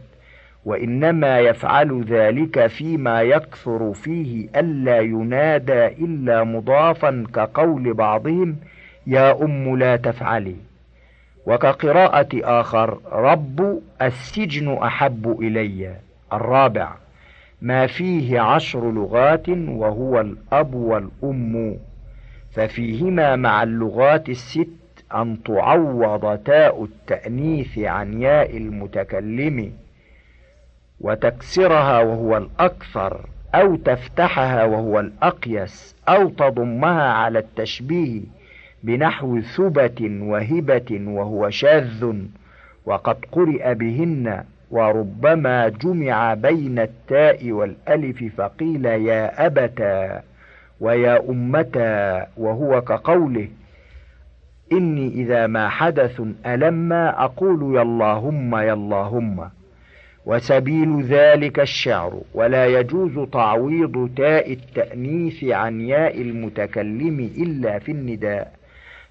وإنما 0.64 1.38
يفعل 1.38 2.04
ذلك 2.04 2.66
فيما 2.66 3.22
يكثر 3.22 3.92
فيه 3.92 4.48
ألا 4.57 4.98
ينادى 4.98 5.87
إلا 5.87 6.44
مضافا 6.44 7.24
كقول 7.35 7.94
بعضهم 7.94 8.57
يا 9.07 9.42
أم 9.42 9.76
لا 9.76 9.96
تفعلي. 9.96 10.57
وكقراءة 11.46 12.28
آخر 12.35 12.98
رب 13.12 13.81
السجن 14.02 14.72
أحب 14.83 15.40
إلي. 15.40 15.94
الرابع 16.33 16.92
ما 17.62 17.87
فيه 17.87 18.40
عشر 18.40 18.92
لغات 18.92 19.48
وهو 19.48 20.20
الأب 20.20 20.74
والأم. 20.74 21.76
ففيهما 22.50 23.37
مع 23.37 23.62
اللغات 23.62 24.28
الست 24.28 24.68
أن 25.14 25.42
تعوض 25.42 26.38
تاء 26.38 26.85
التأنيث 26.85 27.79
عن 27.79 28.23
ياء 28.23 28.57
المتكلم 28.57 29.73
وتكسرها 31.01 32.01
وهو 32.01 32.37
الأكثر 32.37 33.21
أو 33.55 33.77
تفتحها 33.77 34.64
وهو 34.64 35.01
الأقيس 35.01 35.97
أو 36.09 36.29
تضمها 36.29 37.12
على 37.12 37.38
التشبيه 37.38 38.21
بنحو 38.83 39.40
ثبة 39.40 40.18
وهبة 40.23 41.01
وهو 41.07 41.51
شاذ 41.51 42.12
وقد 42.87 43.16
قرئ 43.33 43.75
بهن 43.75 44.44
وربما 44.71 45.68
جمع 45.68 46.35
بين 46.35 46.79
التاء 46.79 47.51
والألف 47.53 48.25
فقيل 48.37 48.85
يا 48.85 49.47
أبتا 49.47 50.23
ويا 50.81 51.31
أمتا 51.31 52.27
وهو 52.37 52.81
كقوله 52.81 53.49
إني 54.72 55.09
إذا 55.09 55.46
ما 55.46 55.68
حدث 55.68 56.22
ألما 56.46 57.24
أقول 57.24 57.76
يا 57.76 57.83
اللهم 57.83 58.57
يا 58.57 58.72
اللهم. 58.72 59.50
وسبيل 60.26 61.02
ذلك 61.02 61.61
الشعر 61.61 62.20
ولا 62.35 62.66
يجوز 62.66 63.28
تعويض 63.33 64.11
تاء 64.16 64.52
التأنيث 64.52 65.44
عن 65.44 65.81
ياء 65.81 66.20
المتكلم 66.20 67.31
إلا 67.38 67.78
في 67.78 67.92
النداء. 67.92 68.52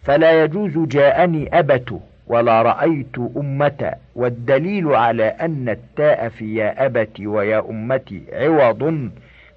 فلا 0.02 0.44
يجوز 0.44 0.78
جاءني 0.78 1.60
أبت 1.60 2.00
ولا 2.28 2.62
رأيت 2.62 3.18
أمة. 3.38 3.94
والدليل 4.16 4.88
على 4.96 5.24
أن 5.24 5.70
التاء 5.70 6.30
في 6.30 6.56
يا 6.56 6.86
أبت 6.86 7.20
ويا 7.20 7.70
أمتي 7.70 8.22
عوض 8.34 9.10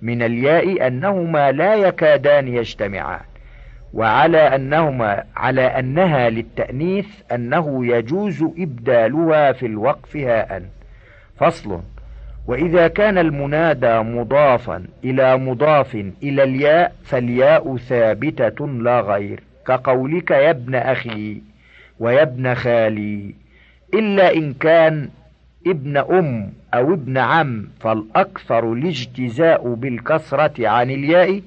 من 0.02 0.22
الياء 0.22 0.86
أنهما 0.86 1.52
لا 1.52 1.74
يكادان 1.74 2.48
يجتمعان. 2.48 3.29
وعلى 3.94 4.38
أنهما 4.38 5.24
على 5.36 5.62
أنها 5.62 6.30
للتأنيث 6.30 7.06
أنه 7.32 7.86
يجوز 7.86 8.42
إبدالها 8.58 9.52
في 9.52 9.66
الوقف 9.66 10.16
هاء. 10.16 10.62
فصل 11.36 11.80
وإذا 12.46 12.88
كان 12.88 13.18
المنادى 13.18 13.98
مضافا 13.98 14.84
إلى 15.04 15.36
مضاف 15.36 15.94
إلى 16.22 16.42
الياء 16.42 16.92
فالياء 17.04 17.76
ثابتة 17.76 18.66
لا 18.66 19.00
غير 19.00 19.40
كقولك 19.66 20.30
يا 20.30 20.50
ابن 20.50 20.74
أخي 20.74 21.42
ويا 22.00 22.22
ابن 22.22 22.54
خالي. 22.54 23.34
إلا 23.94 24.34
إن 24.34 24.52
كان 24.54 25.08
ابن 25.66 25.96
أم 25.96 26.52
أو 26.74 26.94
ابن 26.94 27.18
عم 27.18 27.68
فالأكثر 27.80 28.72
الاجتزاء 28.72 29.74
بالكسرة 29.74 30.68
عن 30.68 30.90
الياء 30.90 31.40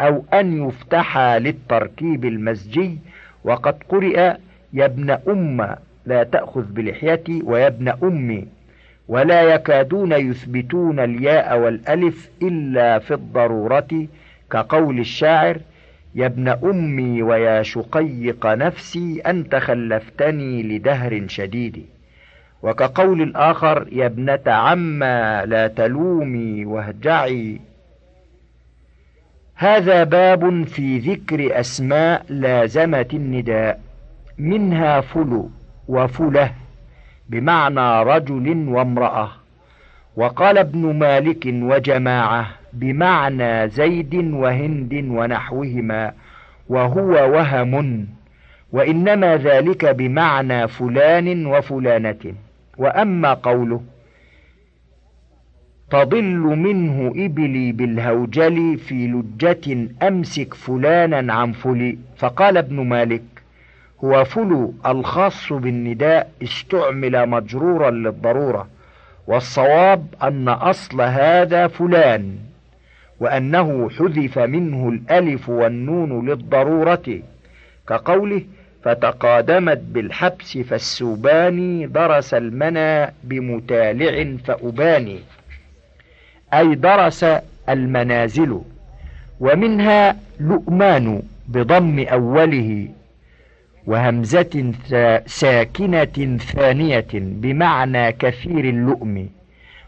أو 0.00 0.24
أن 0.34 0.68
يفتح 0.68 1.18
للتركيب 1.18 2.24
المزجي 2.24 2.98
وقد 3.44 3.74
قرئ 3.88 4.32
يا 4.72 4.84
ابن 4.84 5.10
أم 5.10 5.76
لا 6.06 6.22
تأخذ 6.22 6.62
بلحيتي 6.72 7.42
ويا 7.44 7.66
ابن 7.66 7.88
أمي 8.02 8.46
ولا 9.08 9.42
يكادون 9.42 10.12
يثبتون 10.12 11.00
الياء 11.00 11.58
والألف 11.58 12.28
إلا 12.42 12.98
في 12.98 13.14
الضرورة 13.14 14.06
كقول 14.50 14.98
الشاعر 14.98 15.58
يا 16.14 16.26
ابن 16.26 16.48
أمي 16.48 17.22
ويا 17.22 17.62
شقيق 17.62 18.46
نفسي 18.46 19.20
أنت 19.26 19.54
خلفتني 19.56 20.62
لدهر 20.62 21.24
شديد 21.26 21.86
وكقول 22.62 23.22
الآخر 23.22 23.86
يا 23.92 24.06
ابنة 24.06 24.40
عما 24.46 25.44
لا 25.46 25.66
تلومي 25.66 26.64
واهجعي 26.64 27.60
هذا 29.62 30.04
باب 30.04 30.64
في 30.64 30.98
ذكر 30.98 31.60
أسماء 31.60 32.24
لازمة 32.28 33.06
النداء 33.14 33.80
منها 34.38 35.00
فلو 35.00 35.50
وفلة 35.88 36.52
بمعنى 37.28 38.02
رجل 38.02 38.68
وامرأة. 38.68 39.30
وقال 40.16 40.58
ابن 40.58 40.98
مالك 40.98 41.46
وجماعة 41.46 42.46
بمعنى 42.72 43.68
زيد 43.68 44.14
وهند 44.14 44.94
ونحوهما 44.94 46.12
وهو 46.68 47.32
وهم 47.32 48.06
وإنما 48.72 49.36
ذلك 49.36 49.84
بمعنى 49.84 50.68
فلان 50.68 51.46
وفلانة. 51.46 52.34
وأما 52.78 53.34
قوله 53.34 53.80
تضل 55.90 56.38
منه 56.38 57.12
إبلي 57.16 57.72
بالهوجل 57.72 58.78
في 58.78 59.06
لجة 59.06 59.88
أمسك 60.02 60.54
فلانا 60.54 61.32
عن 61.32 61.52
فلي. 61.52 61.98
فقال 62.16 62.56
ابن 62.56 62.80
مالك 62.80 63.22
هو 64.04 64.24
فلو 64.24 64.74
الخاص 64.86 65.52
بالنداء 65.52 66.30
استعمل 66.42 67.28
مجرورا 67.28 67.90
للضرورة 67.90 68.68
والصواب 69.26 70.06
أن 70.22 70.48
أصل 70.48 71.00
هذا 71.00 71.66
فلان 71.66 72.34
وأنه 73.20 73.90
حذف 73.90 74.38
منه 74.38 74.88
الألف 74.88 75.48
والنون 75.48 76.28
للضرورة. 76.28 77.20
كقوله 77.88 78.42
فتقادمت 78.82 79.78
بالحبس 79.78 80.58
فالسوباني 80.58 81.86
درس 81.86 82.34
المنى 82.34 83.12
بمتالع 83.24 84.36
فأباني. 84.44 85.18
أي 86.54 86.74
درس 86.74 87.26
المنازل 87.68 88.60
ومنها 89.40 90.16
لؤمان 90.40 91.22
بضم 91.48 91.98
أوله 91.98 92.88
وهمزة 93.86 94.72
ساكنة 95.26 96.38
ثانية 96.38 97.06
بمعنى 97.14 98.12
كثير 98.12 98.64
اللؤم 98.64 99.28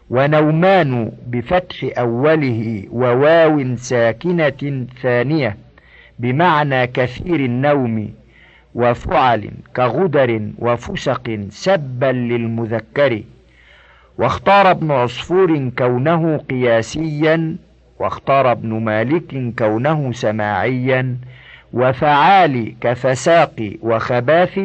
ونومان 0.09 1.11
بفتح 1.27 1.89
أوله 1.97 2.83
وواو 2.91 3.75
ساكنة 3.75 4.85
ثانية 5.01 5.57
بمعنى 6.19 6.87
كثير 6.87 7.35
النوم 7.35 8.13
وفعل 8.75 9.49
كغدر 9.75 10.49
وفسق 10.59 11.39
سبا 11.49 12.11
للمذكر. 12.11 13.21
واختار 14.17 14.71
ابن 14.71 14.91
عصفور 14.91 15.69
كونه 15.77 16.37
قياسيا 16.37 17.55
واختار 17.99 18.51
ابن 18.51 18.69
مالك 18.73 19.53
كونه 19.59 20.11
سماعيا 20.11 21.17
وفعال 21.73 22.75
كفساق 22.81 23.73
وخباث 23.81 24.59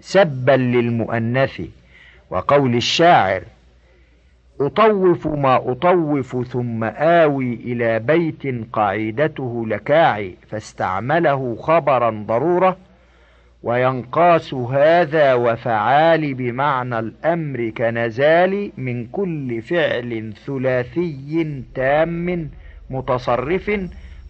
سبا 0.00 0.52
للمؤنث. 0.52 1.62
وقول 2.30 2.74
الشاعر 2.74 3.42
أطوف 4.60 5.26
ما 5.26 5.56
أطوف 5.72 6.46
ثم 6.46 6.84
آوي 6.84 7.54
إلى 7.54 7.98
بيت 7.98 8.42
قاعدته 8.72 9.64
لكاعي 9.68 10.34
فاستعمله 10.50 11.56
خبرا 11.60 12.24
ضرورة 12.28 12.76
وينقاس 13.62 14.54
هذا 14.54 15.34
وفعال 15.34 16.34
بمعنى 16.34 16.98
الأمر 16.98 17.70
كنزال 17.70 18.72
من 18.76 19.06
كل 19.06 19.62
فعل 19.62 20.32
ثلاثي 20.46 21.64
تام 21.74 22.50
متصرف 22.90 23.70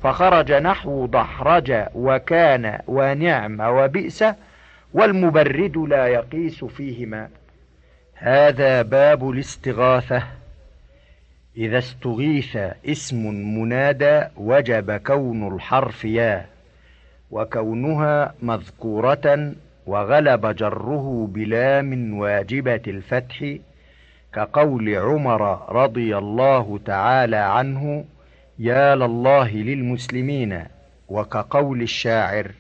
فخرج 0.03 0.53
نحو 0.53 1.07
ضحرج 1.07 1.85
وكان 1.95 2.79
ونعم 2.87 3.61
وبئس 3.61 4.25
والمبرد 4.95 5.77
لا 5.79 6.07
يقيس 6.07 6.65
فيهما. 6.65 7.29
هذا 8.15 8.83
باب 8.83 9.31
الاستغاثة. 9.31 10.23
إذا 11.57 11.79
استغيث 11.79 12.57
اسم 12.87 13.27
منادى 13.59 14.23
وجب 14.37 14.97
كون 14.97 15.55
الحرف 15.55 16.05
يا. 16.05 16.52
وكونها 17.33 18.35
مذكورة 18.43 19.53
وغلب 19.87 20.47
جره 20.57 21.27
بلام 21.35 22.19
واجبة 22.19 22.83
الفتح 22.87 23.57
كقول 24.35 24.95
عمر 24.95 25.73
رضي 25.83 26.19
الله 26.19 26.81
تعالى 26.87 27.37
عنه 27.37 28.05
يا 28.59 28.95
لله 28.95 29.51
للمسلمين 29.51 30.65
وكقول 31.09 31.83
الشاعر 31.83 32.51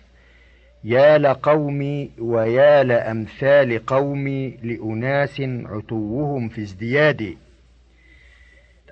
يا 0.84 1.18
لقومي 1.18 2.10
ويا 2.18 2.82
لأمثال 2.84 3.86
قومي 3.86 4.50
لأناس 4.62 5.40
عتوهم 5.40 6.48
في 6.48 6.62
ازدياد 6.62 7.36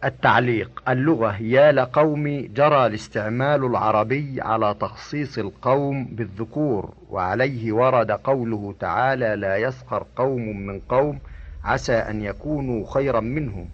التعليق. 0.04 0.82
اللغة 0.88 1.42
يا 1.42 1.72
لقوم 1.72 2.48
جرى 2.54 2.86
الاستعمال 2.86 3.64
العربي 3.64 4.40
على 4.40 4.74
تخصيص 4.80 5.38
القوم 5.38 6.04
بالذكور 6.04 6.94
وعليه 7.10 7.72
ورد 7.72 8.10
قوله 8.10 8.74
تعالى 8.80 9.36
لا 9.36 9.56
يسخر 9.56 10.06
قوم 10.16 10.66
من 10.66 10.80
قوم 10.88 11.18
عسى 11.64 11.92
أن 11.92 12.22
يكونوا 12.22 12.86
خيرا 12.94 13.20
منهم 13.20 13.68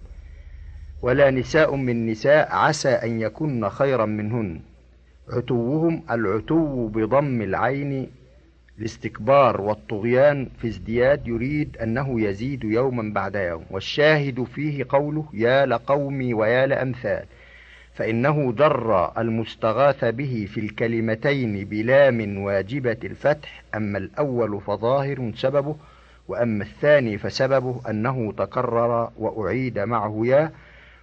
ولا 1.03 1.31
نساء 1.31 1.77
من 1.77 2.07
نساء 2.07 2.49
عسى 2.57 2.89
أن 2.89 3.21
يكن 3.21 3.69
خيرا 3.69 4.07
منهن. 4.07 4.61
عتوهم 5.33 6.03
العتو 6.11 6.89
بضم 6.89 7.43
العين 7.43 8.11
الاستكبار 8.79 9.61
والطغيان 9.61 10.49
في 10.61 10.69
ازدياد 10.69 11.29
يريد 11.29 11.77
أنه 11.77 12.21
يزيد 12.21 12.65
يوما 12.65 13.13
بعد 13.13 13.35
يوم 13.35 13.65
والشاهد 13.71 14.45
فيه 14.45 14.87
قوله 14.89 15.25
يا 15.33 15.67
لقومي 15.67 16.35
ويا 16.35 16.67
لأمثال 16.67 17.25
فإنه 17.95 18.53
جر 18.53 19.19
المستغاث 19.19 20.05
به 20.05 20.49
في 20.55 20.61
الكلمتين 20.61 21.65
بلام 21.65 22.39
واجبة 22.39 22.97
الفتح 23.05 23.63
أما 23.75 23.99
الأول 23.99 24.61
فظاهر 24.61 25.33
سببه 25.35 25.77
وأما 26.29 26.65
الثاني 26.65 27.19
فسببه 27.19 27.81
أنه 27.91 28.33
تكرر 28.33 29.11
وأعيد 29.19 29.79
معه 29.79 30.21
يا 30.25 30.51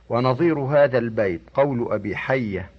ونظير 0.09 0.59
هذا 0.59 0.97
البيت 0.97 1.41
قول 1.53 1.93
أبي 1.93 2.15
حية 2.15 2.69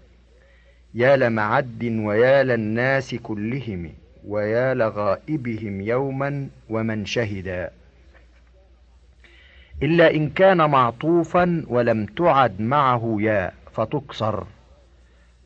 يا 0.95 1.17
لمعد 1.17 1.85
ويا 1.85 2.43
للناس 2.43 3.15
كلهم. 3.15 3.91
ويا 4.29 4.75
لغائبهم 4.75 5.81
يوما 5.81 6.49
ومن 6.71 7.07
شهدا. 7.07 7.71
إلا 9.83 10.15
إن 10.15 10.31
كان 10.31 10.71
معطوفا 10.71 11.65
ولم 11.69 12.07
تعد 12.07 12.61
معه 12.61 13.17
يا 13.21 13.53
فتكسر. 13.73 14.47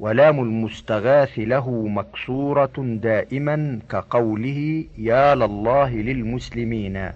ولام 0.01 0.41
المستغاث 0.41 1.39
له 1.39 1.87
مكسورة 1.87 2.73
دائما 2.79 3.79
كقوله 3.91 4.85
يا 4.99 5.35
لله 5.35 5.95
للمسلمين. 5.95 7.11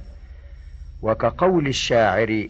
وكقول 1.03 1.67
الشاعر 1.67 2.49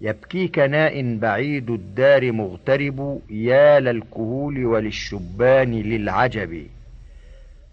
يبكيك 0.00 0.58
ناء 0.58 1.16
بعيد 1.16 1.70
الدار 1.70 2.32
مغترب 2.32 3.20
يا 3.30 3.80
للكهول 3.80 4.66
وللشبان 4.66 5.70
للعجب. 5.70 6.66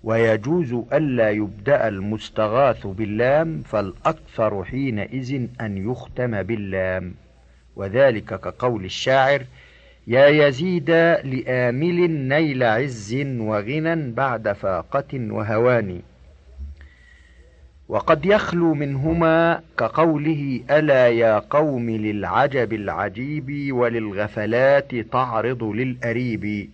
ويجوز 0.03 0.73
ألا 0.93 1.31
يبدأ 1.31 1.87
المستغاث 1.87 2.87
باللام 2.87 3.61
فالأكثر 3.61 4.63
حينئذ 4.63 5.47
أن 5.61 5.91
يختم 5.91 6.43
باللام. 6.43 7.13
وذلك 7.75 8.25
كقول 8.25 8.85
الشاعر 8.85 9.43
يا 10.07 10.27
يزيد 10.27 10.89
لآمل 11.23 12.11
نيل 12.27 12.63
عز 12.63 13.15
وغنى 13.39 14.11
بعد 14.11 14.51
فاقة 14.51 15.13
وهوان 15.13 16.01
وقد 17.89 18.25
يخلو 18.25 18.73
منهما 18.73 19.61
كقوله 19.77 20.61
ألا 20.71 21.07
يا 21.07 21.39
قوم 21.39 21.89
للعجب 21.89 22.73
العجيب 22.73 23.73
وللغفلات 23.73 24.95
تعرض 24.95 25.63
للأريب 25.63 26.69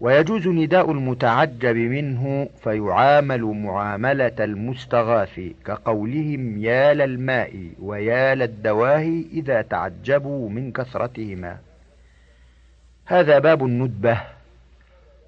ويجوز 0.00 0.48
نداء 0.48 0.90
المتعجب 0.90 1.76
منه 1.76 2.48
فيعامل 2.62 3.42
معاملة 3.42 4.32
المستغاث 4.40 5.40
كقولهم 5.66 6.58
يا 6.58 6.94
للماء 6.94 7.70
ويا 7.82 8.34
للدواهي 8.34 9.24
إذا 9.32 9.62
تعجبوا 9.62 10.48
من 10.50 10.72
كثرتهما. 10.72 11.58
هذا 13.06 13.38
باب 13.38 13.64
الندبة 13.64 14.20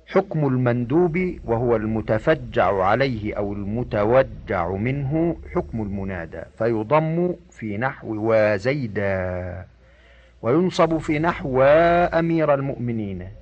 حكم 0.07 0.47
المندوب 0.47 1.35
وهو 1.45 1.77
المتفجع 1.77 2.83
عليه 2.83 3.35
أو 3.35 3.53
المتوجع 3.53 4.69
منه 4.69 5.37
حكم 5.55 5.83
المنادى 5.83 6.43
فيضم 6.59 7.35
في 7.51 7.79
نحو 7.79 8.33
وزيدا 8.33 9.65
وينصب 10.43 10.99
في 10.99 11.19
نحو 11.19 11.63
أمير 11.63 12.55
المؤمنين. 12.55 13.42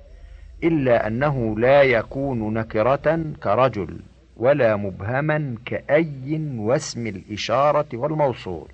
إلا 0.63 1.07
أنه 1.07 1.59
لا 1.59 1.81
يكون 1.81 2.53
نكرة 2.53 3.23
كرجل 3.43 3.99
ولا 4.37 4.75
مبهما 4.75 5.55
كأي 5.65 6.41
واسم 6.57 7.07
الإشارة 7.07 7.87
والموصول. 7.93 8.67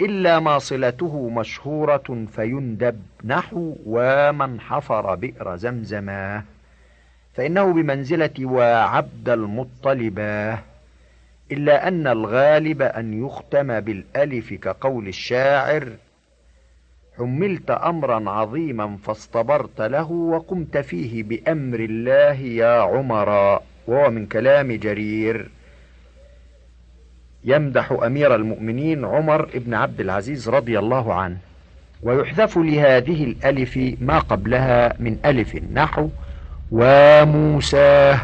إلا 0.00 0.40
ما 0.40 0.58
صلته 0.58 1.28
مشهورة 1.28 2.26
فيندب 2.32 3.02
نحو 3.24 3.76
ومن 3.86 4.60
حفر 4.60 5.14
بئر 5.14 5.56
زمزما 5.56 6.42
فإنه 7.34 7.72
بمنزلة 7.72 8.30
وعبد 8.40 9.28
المطلباه 9.28 10.58
إلا 11.52 11.88
أن 11.88 12.06
الغالب 12.06 12.82
أن 12.82 13.26
يختم 13.26 13.80
بالألف 13.80 14.54
كقول 14.54 15.08
الشاعر 15.08 15.88
حملت 17.18 17.70
أمرا 17.70 18.30
عظيما 18.30 18.96
فاصطبرت 19.04 19.80
له 19.80 20.12
وقمت 20.12 20.76
فيه 20.78 21.22
بأمر 21.22 21.80
الله 21.80 22.40
يا 22.40 22.80
عمرا 22.80 23.60
وهو 23.86 24.10
من 24.10 24.26
كلام 24.26 24.72
جرير. 24.72 25.50
يمدح 27.44 27.92
أمير 27.92 28.34
المؤمنين 28.34 29.04
عمر 29.04 29.48
بن 29.54 29.74
عبد 29.74 30.00
العزيز 30.00 30.48
رضي 30.48 30.78
الله 30.78 31.14
عنه 31.14 31.36
ويحذف 32.02 32.58
لهذه 32.58 33.24
الألف 33.24 33.78
ما 34.00 34.18
قبلها 34.18 34.94
من 34.98 35.18
ألف 35.24 35.56
نحو 35.72 36.08
وموسى 36.70 38.18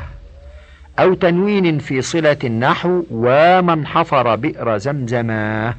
أو 0.98 1.14
تنوين 1.14 1.78
في 1.78 2.02
صلة 2.02 2.36
النحو 2.44 3.02
ومن 3.10 3.86
حفر 3.86 4.36
بئر 4.36 4.78
زمزماه 4.78 5.74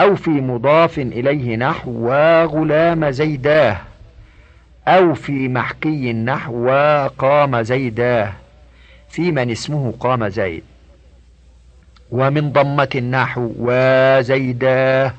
أو 0.00 0.16
في 0.16 0.30
مضاف 0.30 0.98
إليه 0.98 1.56
نحو 1.56 1.90
وغلام 1.90 3.10
زيداه 3.10 3.80
أو 4.88 5.14
في 5.14 5.48
محكي 5.48 6.12
نحو 6.12 6.66
وقام 6.66 7.62
زيداه 7.62 8.32
في 9.08 9.32
من 9.32 9.50
اسمه 9.50 9.94
قام 10.00 10.28
زيد. 10.28 10.62
ومن 12.10 12.52
ضمة 12.52 12.88
النحو 12.94 13.52
وزيداه 13.58 15.14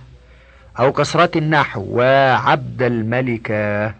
أو 0.80 0.92
كسرة 0.92 1.38
النحو 1.38 1.86
وعبد 1.90 2.82
الملكاه 2.82 3.94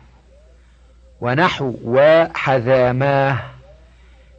ونحو 1.22 1.74
وحذاماه 1.84 3.40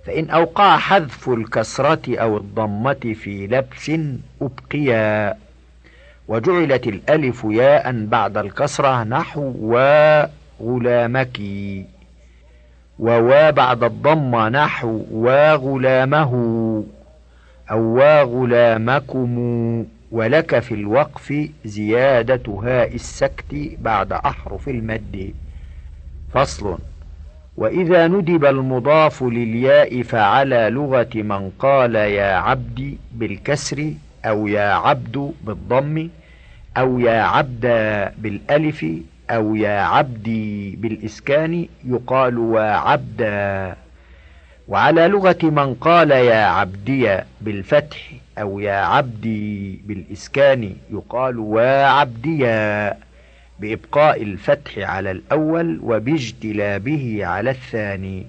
فإن 0.07 0.31
أوقع 0.31 0.77
حذف 0.77 1.29
الكسرة 1.29 2.19
أو 2.21 2.37
الضمة 2.37 3.15
في 3.23 3.47
لبس 3.47 3.93
أبقيا. 4.43 5.46
وجعلت 6.29 6.87
الألف 6.87 7.47
ياء 7.51 8.05
بعد 8.07 8.37
الكسرة 8.37 9.05
نحو 9.05 9.53
وغلامك 10.61 11.39
ووا 12.99 13.51
بعد 13.51 13.85
الضمة 13.85 14.49
نحو 14.49 15.05
وغلامه 15.13 16.33
أو 17.71 17.81
وغلامكم 17.81 19.37
ولك 20.13 20.59
في 20.59 20.75
الوقف 20.75 21.49
زيادة 21.65 22.53
هاء 22.63 22.95
السكت 22.95 23.55
بعد 23.81 24.13
أحرف 24.13 24.69
المد. 24.69 25.35
فصل 26.35 26.79
وإذا 27.57 28.07
ندب 28.07 28.45
المضاف 28.45 29.23
للياء 29.23 30.03
فعلى 30.03 30.71
لغة 30.71 31.09
من 31.15 31.51
قال 31.59 31.95
يا 31.95 32.37
عبدي 32.37 32.99
بالكسر 33.13 33.93
أو 34.27 34.47
يا 34.47 34.73
عبد 34.73 35.33
بالضم 35.45 36.09
أو 36.77 36.99
يا 36.99 37.21
عبد 37.23 37.67
بالألف 38.19 38.87
أو 39.31 39.55
يا 39.55 39.81
عبدي 39.81 40.77
بالإسكان 40.77 41.67
يقال 41.85 42.39
وعبدا 42.39 43.77
وعلى 44.69 45.09
لغة 45.09 45.39
من 45.43 45.75
قال 45.75 46.11
يا 46.11 46.45
عبدي 46.47 47.19
بالفتح 47.41 47.97
أو 48.39 48.61
يا 48.61 48.77
عبدي 48.77 49.81
بالإسكان 49.87 50.77
يقال 50.91 51.39
وعبديا 51.39 52.95
بإبقاء 53.61 54.23
الفتح 54.23 54.79
على 54.79 55.11
الأول 55.11 55.81
وباجتلابه 55.83 57.21
على 57.27 57.51
الثاني. 57.51 58.27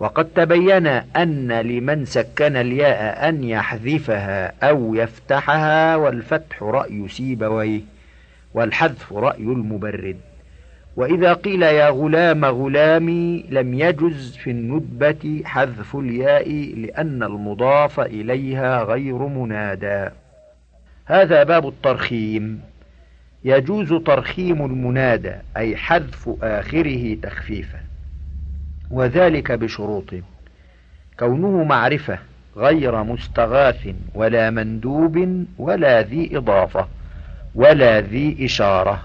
وقد 0.00 0.24
تبين 0.24 0.86
أن 0.86 1.52
لمن 1.52 2.04
سكن 2.04 2.56
الياء 2.56 3.28
أن 3.28 3.44
يحذفها 3.44 4.52
أو 4.62 4.94
يفتحها 4.94 5.96
والفتح 5.96 6.62
رأي 6.62 7.08
سيبويه 7.08 7.80
والحذف 8.54 9.12
رأي 9.12 9.42
المبرد. 9.42 10.16
وإذا 10.96 11.32
قيل 11.32 11.62
يا 11.62 11.88
غلام 11.88 12.44
غلامي 12.44 13.44
لم 13.50 13.74
يجز 13.74 14.36
في 14.36 14.50
الندبة 14.50 15.42
حذف 15.44 15.96
الياء 15.96 16.74
لأن 16.76 17.22
المضاف 17.22 18.00
إليها 18.00 18.82
غير 18.82 19.18
منادى. 19.18 20.08
هذا 21.04 21.42
باب 21.42 21.68
الترخيم. 21.68 22.60
يجوز 23.44 23.92
ترخيم 23.92 24.64
المنادى 24.64 25.32
أي 25.56 25.76
حذف 25.76 26.30
آخره 26.42 27.14
تخفيفا. 27.22 27.85
وذلك 28.90 29.52
بشروط. 29.52 30.14
كونه 31.18 31.64
معرفة 31.64 32.18
غير 32.56 33.02
مستغاث 33.02 33.88
ولا 34.14 34.50
مندوب 34.50 35.44
ولا 35.58 36.02
ذي 36.02 36.36
إضافة 36.36 36.86
ولا 37.54 38.00
ذي 38.00 38.44
إشارة 38.44 39.02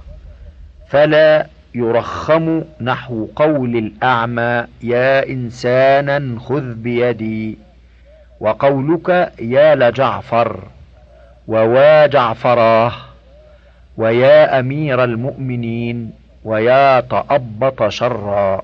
فلا 0.88 1.48
يرخم 1.76 2.64
نحو 2.82 3.28
قول 3.36 3.78
الأعمى 3.78 4.68
يا 4.84 5.30
إنسانا 5.30 6.40
خذ 6.40 6.74
بيدي 6.74 7.58
وقولك 8.40 9.32
يا 9.40 9.76
لجعفر 9.76 10.64
ووا 11.48 12.08
جعفراه 12.08 12.92
ويا 13.98 14.60
أمير 14.60 15.04
المؤمنين 15.04 16.12
ويا 16.44 17.00
تأبط 17.00 17.88
شرا. 17.88 18.62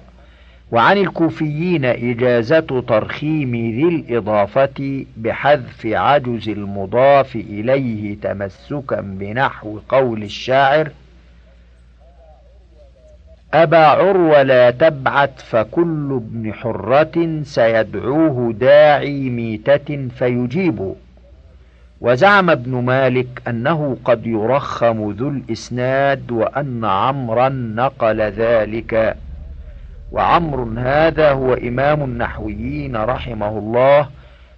وعن 0.72 0.98
الكوفيين 0.98 1.86
إجازة 1.86 2.84
ترخيم 2.88 3.56
ذي 3.56 3.84
الإضافة 3.96 5.06
بحذف 5.18 5.86
عجز 5.86 6.50
المضاف 6.50 7.36
إليه 7.36 8.18
تمسكا 8.22 9.02
بنحو 9.02 9.80
قول 9.90 10.24
الشاعر 10.24 10.92
أبا 13.54 13.78
عروة 13.78 14.44
لا 14.44 14.72
تبعت 14.72 15.40
فكل 15.40 16.22
ابن 16.24 16.54
حرة 16.54 17.42
سيدعوه 17.44 18.54
داعي 18.54 19.30
ميتة 19.30 20.08
فيجيب. 20.08 20.94
وزعم 22.02 22.50
ابن 22.50 22.72
مالك 22.72 23.42
أنه 23.48 23.98
قد 24.06 24.28
يرخم 24.28 25.12
ذو 25.12 25.30
الإسناد 25.30 26.32
وأن 26.32 26.86
عمرا 26.86 27.50
نقل 27.50 28.22
ذلك 28.22 29.18
وعمر 30.12 30.68
هذا 30.80 31.32
هو 31.32 31.54
إمام 31.54 32.04
النحويين 32.04 32.96
رحمه 32.96 33.58
الله 33.58 34.10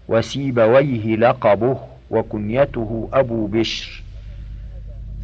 وسيبويه 0.07 1.15
لقبه 1.15 1.77
وكنيته 2.09 3.09
أبو 3.13 3.47
بشر. 3.47 4.03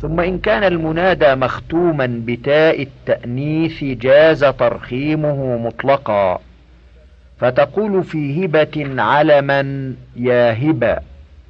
ثم 0.02 0.20
إن 0.20 0.40
كان 0.40 0.64
المنادى 0.64 1.36
مختوما 1.36 2.22
بتاء 2.26 2.82
التأنيث 2.82 3.84
جاز 3.84 4.46
ترخيمه 4.46 5.58
مطلقا. 5.58 6.40
فتقول 7.38 8.04
في 8.04 8.46
هبة 8.46 9.02
علما 9.02 9.94
يا 10.16 10.54
هبة 10.54 10.98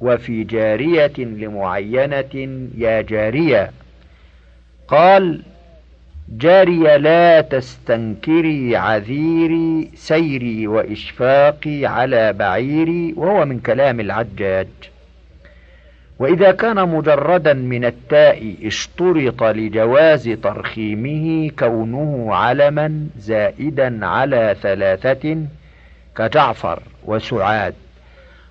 وفي 0.00 0.44
جارية 0.44 1.12
لمعينة 1.18 2.68
يا 2.78 3.02
جارية. 3.02 3.70
قال 4.88 5.42
جاري 6.28 6.98
لا 6.98 7.40
تستنكري 7.40 8.76
عذيري 8.76 9.90
سيري 9.94 10.66
وإشفاقي 10.66 11.86
على 11.86 12.32
بعيري 12.32 13.14
وهو 13.16 13.44
من 13.44 13.60
كلام 13.60 14.00
العجاج. 14.00 14.68
وإذا 16.18 16.52
كان 16.52 16.88
مجردا 16.88 17.52
من 17.52 17.84
التاء 17.84 18.54
اشترط 18.64 19.42
لجواز 19.42 20.28
ترخيمه 20.28 21.50
كونه 21.58 22.34
علما 22.34 23.06
زائدا 23.18 24.06
على 24.06 24.56
ثلاثة 24.62 25.46
كجعفر 26.16 26.82
وسعاد. 27.04 27.74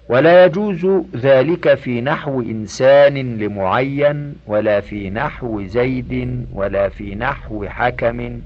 ولا 0.10 0.46
يجوز 0.46 0.88
ذلك 1.16 1.74
في 1.74 2.02
نحو 2.02 2.42
إنسان 2.42 3.38
لمعين 3.38 4.36
ولا 4.48 4.80
في 4.80 5.10
نحو 5.10 5.64
زيد 5.64 6.46
ولا 6.54 6.90
في 6.90 7.16
نحو 7.16 7.66
حكم. 7.66 8.42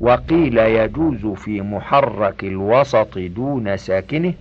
وقيل 0.00 0.58
يجوز 0.58 1.26
في 1.26 1.60
محرك 1.60 2.44
الوسط 2.44 3.18
دون 3.18 3.76
ساكنه 3.76 4.34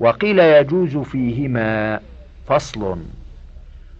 وقيل 0.00 0.38
يجوز 0.38 0.96
فيهما 0.96 2.00
فصل. 2.48 2.98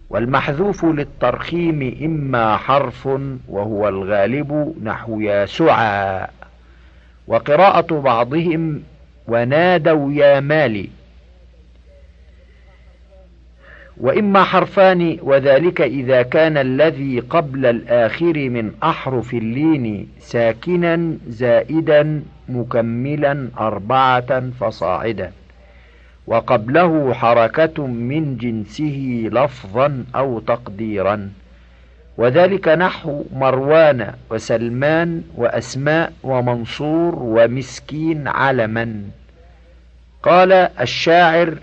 والمحذوف 0.09 0.85
للترخيم 0.85 1.97
إما 2.03 2.57
حرف 2.57 3.09
وهو 3.47 3.87
الغالب 3.87 4.75
نحو 4.83 5.19
يا 5.19 5.45
سعى 5.45 6.27
وقراءة 7.27 7.99
بعضهم 7.99 8.83
ونادوا 9.27 10.11
يا 10.13 10.39
مالي 10.39 10.89
وإما 14.01 14.43
حرفان 14.43 15.17
وذلك 15.21 15.81
إذا 15.81 16.21
كان 16.21 16.57
الذي 16.57 17.19
قبل 17.19 17.65
الآخر 17.65 18.49
من 18.49 18.71
أحرف 18.83 19.33
اللين 19.33 20.07
ساكنا 20.19 21.17
زائدا 21.27 22.23
مكملا 22.49 23.47
أربعة 23.59 24.49
فصاعدا. 24.59 25.31
وقبله 26.27 27.13
حركة 27.13 27.87
من 27.87 28.37
جنسه 28.37 29.29
لفظا 29.31 30.05
أو 30.15 30.39
تقديرا. 30.39 31.29
وذلك 32.17 32.67
نحو 32.67 33.23
مروان 33.33 34.13
وسلمان 34.29 35.23
وأسماء 35.37 36.13
ومنصور 36.23 37.15
ومسكين 37.15 38.27
علما. 38.27 39.01
قال 40.23 40.51
الشاعر 40.53 41.57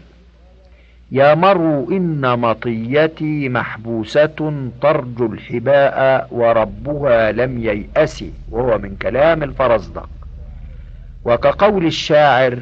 يا 1.13 1.35
مرو 1.35 1.91
إن 1.91 2.39
مطيتي 2.39 3.49
محبوسة 3.49 4.69
ترجو 4.83 5.27
الحباء 5.27 6.29
وربها 6.31 7.33
لم 7.33 7.59
ييأس 7.59 8.25
وهو 8.51 8.79
من 8.79 8.97
كلام 8.97 9.43
الفرزدق. 9.43 10.09
وكقول 11.25 11.87
الشاعر 11.87 12.59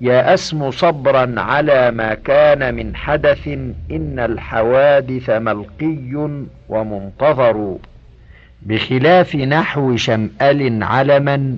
يا 0.00 0.34
أسم 0.34 0.70
صبرا 0.70 1.40
على 1.40 1.90
ما 1.90 2.14
كان 2.14 2.74
من 2.74 2.96
حدث 2.96 3.48
إن 3.90 4.18
الحوادث 4.18 5.30
ملقي 5.30 6.38
ومنتظر. 6.68 7.76
بخلاف 8.62 9.36
نحو 9.36 9.96
شمأل 9.96 10.82
علما 10.82 11.56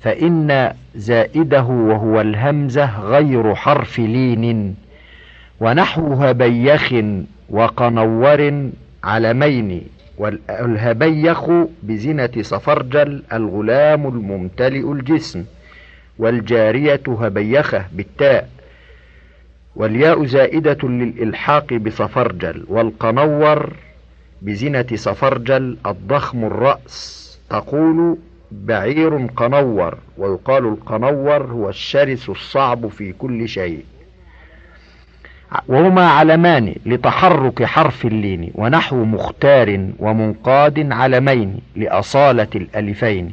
فإن 0.00 0.72
زائده 0.94 1.64
وهو 1.64 2.20
الهمزة 2.20 3.00
غير 3.00 3.54
حرف 3.54 3.98
لين. 3.98 4.85
ونحو 5.60 6.12
هبيخ 6.14 6.94
وقنور 7.50 8.70
علمين 9.04 9.82
والهبيخ 10.18 11.50
بزنة 11.82 12.30
صفرجل 12.40 13.22
الغلام 13.32 14.06
الممتلئ 14.06 14.92
الجسم 14.92 15.44
والجارية 16.18 17.00
هبيخة 17.08 17.84
بالتاء 17.92 18.48
والياء 19.76 20.24
زائدة 20.24 20.88
للإلحاق 20.88 21.72
بصفرجل 21.74 22.64
والقنور 22.68 23.72
بزنة 24.42 24.86
صفرجل 24.94 25.76
الضخم 25.86 26.44
الرأس. 26.44 27.26
تقول 27.50 28.16
بعير 28.52 29.26
قنور 29.26 29.98
ويقال 30.18 30.64
القنور 30.66 31.42
هو 31.42 31.68
الشرس 31.68 32.28
الصعب 32.28 32.88
في 32.88 33.12
كل 33.12 33.48
شيء. 33.48 33.84
وهما 35.68 36.08
علمان 36.08 36.74
لتحرك 36.86 37.64
حرف 37.64 38.04
اللين 38.04 38.50
ونحو 38.54 39.04
مختار 39.04 39.88
ومنقاد 39.98 40.92
علمين 40.92 41.56
لأصالة 41.76 42.48
الألفين. 42.56 43.32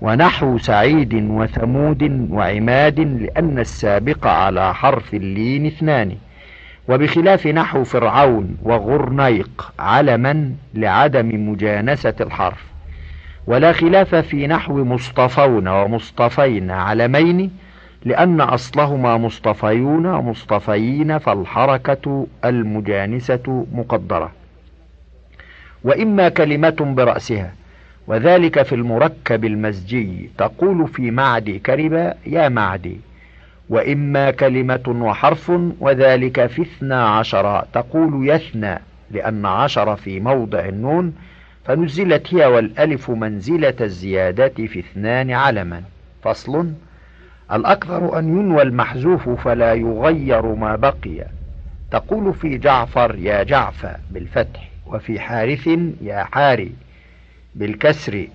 ونحو 0.00 0.58
سعيد 0.58 1.14
وثمود 1.14 2.28
وعماد 2.30 3.00
لأن 3.00 3.58
السابق 3.58 4.26
على 4.26 4.74
حرف 4.74 5.14
اللين 5.14 5.66
اثنان. 5.66 6.16
وبخلاف 6.88 7.46
نحو 7.46 7.84
فرعون 7.84 8.56
وغرنيق 8.62 9.72
علما 9.78 10.52
لعدم 10.74 11.50
مجانسة 11.50 12.14
الحرف. 12.20 12.64
ولا 13.46 13.72
خلاف 13.72 14.14
في 14.14 14.46
نحو 14.46 14.84
مصطفون 14.84 15.68
ومصطفين 15.68 16.70
علمين 16.70 17.50
لأن 18.04 18.40
أصلهما 18.40 19.16
مصطفيون 19.16 20.06
ومصطفيين 20.06 21.18
فالحركة 21.18 22.26
المجانسة 22.44 23.66
مقدرة. 23.72 24.32
وإما 25.84 26.28
كلمة 26.28 26.94
برأسها 26.96 27.52
وذلك 28.06 28.62
في 28.62 28.74
المركب 28.74 29.44
المزجي 29.44 30.30
تقول 30.38 30.88
في 30.88 31.10
معدي 31.10 31.58
كربا 31.58 32.14
يا 32.26 32.48
معدي. 32.48 33.00
وإما 33.68 34.30
كلمة 34.30 34.82
وحرف 34.88 35.52
وذلك 35.80 36.46
في 36.46 36.62
اثنا 36.62 37.08
عشر 37.08 37.64
تقول 37.72 38.28
يثنى 38.28 38.78
لأن 39.10 39.46
عشر 39.46 39.96
في 39.96 40.20
موضع 40.20 40.60
النون 40.60 41.14
فنزلت 41.64 42.34
هي 42.34 42.46
والألف 42.46 43.10
منزلة 43.10 43.74
الزيادة 43.80 44.48
في 44.48 44.78
اثنان 44.78 45.30
علما. 45.30 45.82
فصل 46.22 46.66
الأكثر 47.52 48.18
أن 48.18 48.28
ينوى 48.28 48.62
المحذوف 48.62 49.28
فلا 49.28 49.74
يغير 49.74 50.46
ما 50.54 50.76
بقي. 50.76 51.26
تقول 51.90 52.34
في 52.34 52.58
جعفر 52.58 53.16
يا 53.18 53.42
جعفى 53.42 53.96
بالفتح 54.10 54.70
وفي 54.86 55.20
حارث 55.20 55.68
يا 56.00 56.24
حاري 56.24 56.72
بالكسر. 57.54 58.28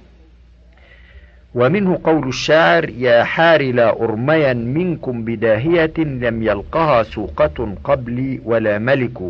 ومنه 1.56 2.00
قول 2.04 2.28
الشاعر 2.28 2.90
يا 2.90 3.24
حار 3.24 3.72
لا 3.72 4.02
أرميا 4.02 4.54
منكم 4.54 5.24
بداهية 5.24 5.94
لم 5.98 6.44
يلقها 6.44 7.04
سوقة 7.04 7.76
قبلي 7.84 8.42
ولا 8.46 8.78
ملك. 8.78 9.22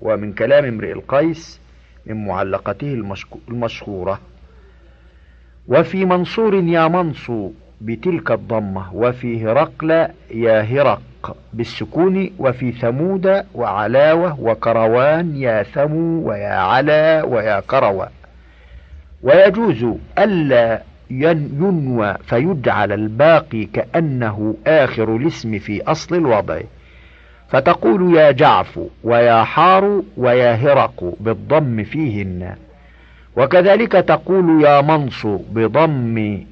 ومن 0.00 0.32
كلام 0.32 0.64
امرئ 0.64 0.92
القيس 0.92 1.60
من 2.06 2.26
معلقته 2.26 3.02
المشهورة. 3.48 4.20
وفي 5.68 6.04
منصور 6.04 6.54
يا 6.54 6.88
منصو 6.88 7.50
بتلك 7.84 8.30
الضمة 8.30 8.94
وفي 8.94 9.44
هرقل 9.46 9.90
يا 10.34 10.62
هرق 10.62 11.02
بالسكون 11.52 12.30
وفي 12.38 12.72
ثمود 12.72 13.44
وعلاوة 13.54 14.40
وكروان 14.40 15.36
يا 15.36 15.62
ثمو 15.62 16.28
ويا 16.28 16.54
علا 16.54 17.22
ويا 17.24 17.60
كروى 17.60 18.08
ويجوز 19.22 19.86
ألا 20.18 20.82
ينوى 21.10 22.14
فيجعل 22.26 22.92
الباقي 22.92 23.64
كأنه 23.64 24.54
آخر 24.66 25.16
الاسم 25.16 25.58
في 25.58 25.82
أصل 25.82 26.14
الوضع. 26.14 26.60
فتقول 27.48 28.16
يا 28.16 28.30
جعف 28.30 28.80
ويا 29.04 29.42
حار 29.44 30.02
ويا 30.16 30.54
هرق 30.54 31.14
بالضم 31.20 31.84
فيهن. 31.84 32.54
وكذلك 33.36 33.92
تقول 33.92 34.64
يا 34.64 34.80
منص 34.80 35.26
بضم 35.26 36.44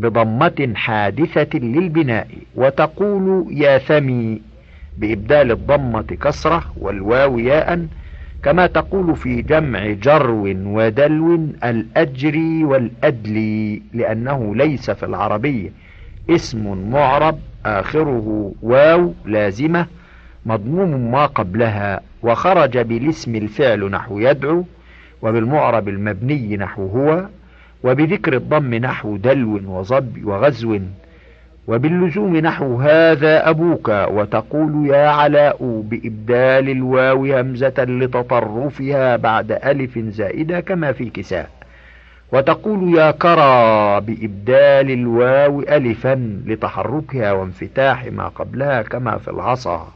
بضمة 0.00 0.72
حادثة 0.74 1.58
للبناء 1.58 2.28
وتقول 2.56 3.46
يا 3.50 3.78
ثمي 3.78 4.40
بإبدال 4.98 5.50
الضمة 5.50 6.02
كسرة 6.02 6.62
والواو 6.76 7.38
ياء 7.38 7.86
كما 8.42 8.66
تقول 8.66 9.16
في 9.16 9.42
جمع 9.42 9.86
جرو 9.90 10.42
ودلو 10.48 11.34
الأجري 11.64 12.64
والأدلي 12.64 13.82
لأنه 13.94 14.54
ليس 14.56 14.90
في 14.90 15.06
العربية 15.06 15.70
اسم 16.30 16.90
معرب 16.90 17.38
آخره 17.66 18.52
واو 18.62 19.14
لازمة 19.24 19.86
مضموم 20.46 21.10
ما 21.12 21.26
قبلها 21.26 22.00
وخرج 22.22 22.78
بالاسم 22.78 23.36
الفعل 23.36 23.90
نحو 23.90 24.18
يدعو 24.18 24.64
وبالمعرب 25.22 25.88
المبني 25.88 26.56
نحو 26.56 26.86
هو 26.86 27.26
وبذكر 27.84 28.32
الضم 28.34 28.74
نحو 28.74 29.16
دلو 29.16 29.60
وظب 29.78 30.24
وغزو 30.24 30.78
وباللزوم 31.66 32.36
نحو 32.36 32.76
هذا 32.80 33.50
أبوك 33.50 33.88
وتقول 33.88 34.86
يا 34.86 35.08
علاء 35.08 35.82
بإبدال 35.90 36.70
الواو 36.70 37.38
همزة 37.38 37.74
لتطرفها 37.78 39.16
بعد 39.16 39.52
ألف 39.52 39.98
زائدة 39.98 40.60
كما 40.60 40.92
في 40.92 41.10
كساء 41.10 41.50
وتقول 42.32 42.98
يا 42.98 43.10
كرى 43.10 44.00
بإبدال 44.00 44.90
الواو 44.90 45.60
ألفا 45.60 46.42
لتحركها 46.46 47.32
وانفتاح 47.32 48.04
ما 48.06 48.28
قبلها 48.28 48.82
كما 48.82 49.18
في 49.18 49.28
العصا 49.30 49.88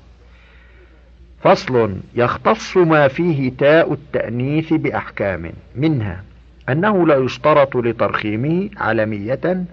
فصل 1.41 1.97
يختص 2.15 2.77
ما 2.77 3.09
فيه 3.09 3.53
تاء 3.59 3.93
التأنيث 3.93 4.73
بأحكام 4.73 5.51
منها 5.77 6.23
أنه 6.69 7.07
لا 7.07 7.17
يشترط 7.17 7.77
لترخيمه 7.77 8.71
علمية 8.77 9.65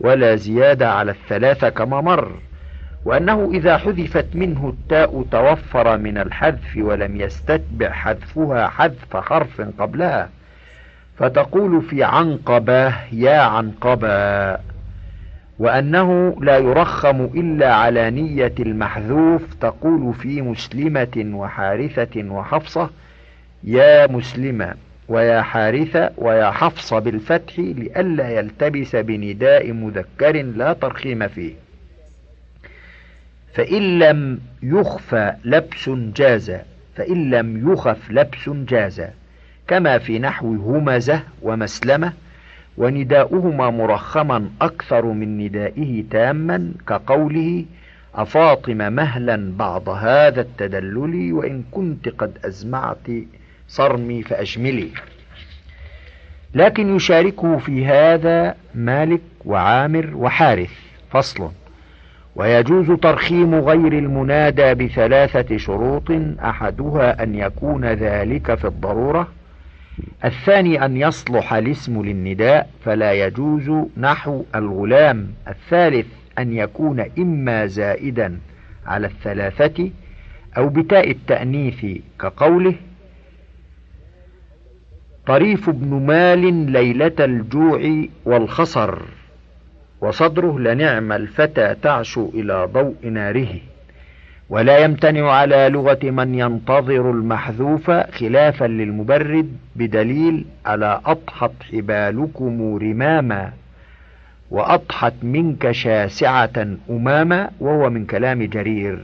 ولا 0.00 0.36
زيادة 0.36 0.92
على 0.92 1.10
الثلاثة 1.10 1.68
كما 1.68 2.00
مر 2.00 2.32
وأنه 3.04 3.50
إذا 3.54 3.78
حذفت 3.78 4.26
منه 4.34 4.68
التاء 4.68 5.24
توفر 5.30 5.98
من 5.98 6.18
الحذف 6.18 6.76
ولم 6.76 7.20
يستتبع 7.20 7.90
حذفها 7.90 8.68
حذف 8.68 9.16
حرف 9.16 9.60
قبلها 9.78 10.28
فتقول 11.18 11.82
في 11.82 12.04
عنقبة 12.04 12.94
يا 13.12 13.40
عنقبة 13.40 14.58
وأنه 15.58 16.36
لا 16.40 16.58
يرخم 16.58 17.20
إلا 17.20 17.74
على 17.74 18.10
نية 18.10 18.54
المحذوف 18.60 19.54
تقول 19.60 20.14
في 20.14 20.42
مسلمة 20.42 21.30
وحارثة 21.34 22.24
وحفصة 22.30 22.90
يا 23.64 24.06
مسلمة. 24.06 24.74
ويا 25.10 25.42
حارثة 25.42 26.10
ويا 26.16 26.50
حفص 26.50 26.94
بالفتح 26.94 27.58
لئلا 27.58 28.30
يلتبس 28.30 28.96
بنداء 28.96 29.72
مذكر 29.72 30.42
لا 30.42 30.72
ترخيم 30.72 31.28
فيه. 31.28 31.54
فإن 33.54 33.98
لم 33.98 34.38
يخفى 34.62 35.32
لبس 35.44 35.90
جاز 35.90 36.52
فإن 36.96 37.30
لم 37.30 37.72
يخف 37.72 38.10
لبس 38.10 38.48
جاز. 38.48 39.02
كما 39.68 39.98
في 39.98 40.18
نحو 40.18 40.54
همزة 40.54 41.22
ومسلمة 41.42 42.12
ونداؤهما 42.76 43.70
مرخما 43.70 44.50
أكثر 44.60 45.04
من 45.06 45.38
ندائه 45.38 46.04
تاما 46.10 46.72
كقوله 46.88 47.64
أفاطم 48.14 48.92
مهلا 48.92 49.52
بعض 49.56 49.88
هذا 49.88 50.40
التدلل 50.40 51.32
وإن 51.32 51.62
كنت 51.72 52.08
قد 52.08 52.38
أزمعت 52.44 53.06
صرمي 53.70 54.22
فأجملي 54.22 54.88
لكن 56.54 56.96
يشاركه 56.96 57.58
في 57.58 57.86
هذا 57.86 58.54
مالك 58.74 59.20
وعامر 59.44 60.10
وحارث 60.14 60.70
فصل. 61.10 61.50
ويجوز 62.36 62.90
ترخيم 62.90 63.54
غير 63.54 63.92
المنادى 63.92 64.74
بثلاثة 64.74 65.56
شروط 65.56 66.10
أحدها 66.44 67.22
أن 67.22 67.34
يكون 67.34 67.84
ذلك 67.84 68.54
في 68.54 68.64
الضرورة. 68.64 69.28
الثاني 70.24 70.84
أن 70.84 70.96
يصلح 70.96 71.54
الاسم 71.54 72.02
للنداء 72.02 72.70
فلا 72.84 73.12
يجوز 73.12 73.70
نحو 73.96 74.44
الغلام. 74.54 75.28
الثالث 75.48 76.06
أن 76.38 76.52
يكون 76.52 77.04
إما 77.18 77.66
زائدا 77.66 78.38
على 78.86 79.06
الثلاثة 79.06 79.90
أو 80.56 80.68
بتاء 80.68 81.10
التأنيث 81.10 81.86
كقوله. 82.20 82.74
طريف 85.30 85.70
بن 85.70 86.06
مال 86.06 86.72
ليلة 86.72 87.12
الجوع 87.20 88.04
والخصر 88.24 88.98
وصدره 90.00 90.58
لنعم 90.58 91.12
الفتى 91.12 91.74
تعشو 91.82 92.30
إلى 92.34 92.68
ضوء 92.72 92.94
ناره. 93.04 93.54
ولا 94.48 94.78
يمتنع 94.78 95.30
على 95.30 95.68
لغة 95.68 95.98
من 96.02 96.34
ينتظر 96.34 97.10
المحذوف 97.10 97.90
خلافا 97.90 98.64
للمبرد 98.64 99.56
بدليل 99.76 100.44
على 100.66 101.00
أضحت 101.06 101.52
حبالكم 101.72 102.76
رماما 102.82 103.52
وأضحت 104.50 105.14
منك 105.22 105.70
شاسعة 105.70 106.66
أماما 106.90 107.50
وهو 107.60 107.90
من 107.90 108.06
كلام 108.06 108.42
جرير. 108.42 108.98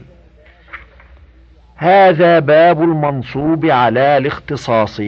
هذا 1.75 2.39
باب 2.39 2.83
المنصوب 2.83 3.65
على 3.65 4.17
الاختصاص. 4.17 5.01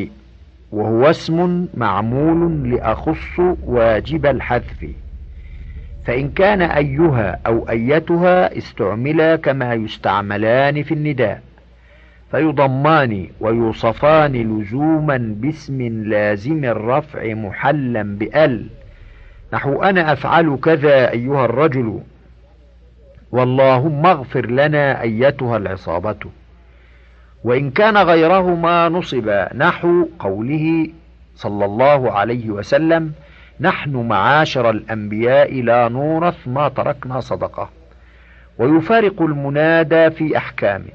وهو 0.71 1.09
اسم 1.09 1.67
معمول 1.73 2.71
لأخص 2.71 3.39
واجب 3.65 4.25
الحذف. 4.25 4.85
فإن 6.05 6.29
كان 6.29 6.61
أيها 6.61 7.39
أو 7.47 7.69
أيتها 7.69 8.57
استعملا 8.57 9.35
كما 9.35 9.73
يستعملان 9.73 10.83
في 10.83 10.93
النداء 10.93 11.41
فيضمان 12.31 13.27
ويوصفان 13.39 14.31
لزوما 14.31 15.35
باسم 15.37 16.03
لازم 16.03 16.65
الرفع 16.65 17.33
محلا 17.33 18.03
بأل. 18.03 18.67
نحو 19.53 19.83
أنا 19.83 20.13
أفعل 20.13 20.57
كذا 20.63 21.11
أيها 21.11 21.45
الرجل 21.45 21.99
واللهم 23.31 24.05
اغفر 24.05 24.45
لنا 24.45 25.01
أيتها 25.01 25.57
العصابة. 25.57 26.19
وإن 27.43 27.71
كان 27.71 27.97
غيرهما 27.97 28.89
نصب 28.89 29.29
نحو 29.55 30.07
قوله 30.19 30.87
صلى 31.35 31.65
الله 31.65 32.11
عليه 32.11 32.49
وسلم 32.49 33.13
نحن 33.59 33.95
معاشر 33.95 34.69
الأنبياء 34.69 35.61
لا 35.61 35.89
نورث 35.89 36.47
ما 36.47 36.69
تركنا 36.69 37.19
صدقة. 37.19 37.69
ويفارق 38.57 39.21
المنادى 39.21 40.11
في 40.11 40.37
أحكام. 40.37 40.85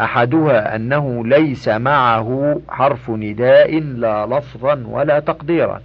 أحدها 0.00 0.76
أنه 0.76 1.26
ليس 1.26 1.68
معه 1.68 2.60
حرف 2.68 3.10
نداء 3.10 3.80
لا 3.80 4.26
لفظا 4.26 4.84
ولا 4.86 5.20
تقديرا. 5.20 5.80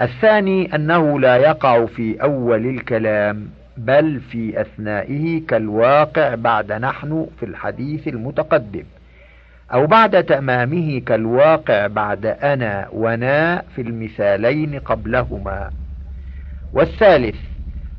الثاني 0.00 0.74
أنه 0.74 1.20
لا 1.20 1.36
يقع 1.36 1.86
في 1.86 2.22
أول 2.22 2.66
الكلام. 2.66 3.48
بل 3.84 4.20
في 4.20 4.60
أثنائه 4.60 5.46
كالواقع 5.46 6.34
بعد 6.34 6.72
نحن 6.72 7.26
في 7.40 7.46
الحديث 7.46 8.08
المتقدم. 8.08 8.84
أو 9.72 9.86
بعد 9.86 10.24
تمامه 10.24 10.98
كالواقع 11.00 11.86
بعد 11.86 12.26
أنا 12.26 12.88
ونا 12.92 13.62
في 13.76 13.82
المثالين 13.82 14.78
قبلهما. 14.78 15.70
والثالث 16.72 17.36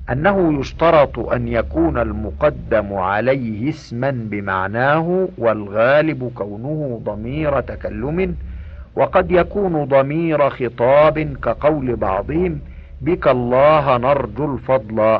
أنه 0.09 0.59
يشترط 0.59 1.19
أن 1.19 1.47
يكون 1.47 1.97
المقدم 1.97 2.93
عليه 2.93 3.69
اسما 3.69 4.11
بمعناه 4.11 5.29
والغالب 5.37 6.31
كونه 6.35 7.01
ضمير 7.05 7.59
تكلم 7.61 8.35
وقد 8.95 9.31
يكون 9.31 9.83
ضمير 9.85 10.49
خطاب 10.49 11.19
كقول 11.19 11.95
بعضهم 11.95 12.59
بك 13.01 13.27
الله 13.27 13.97
نرجو 13.97 14.53
الفضل 14.53 15.19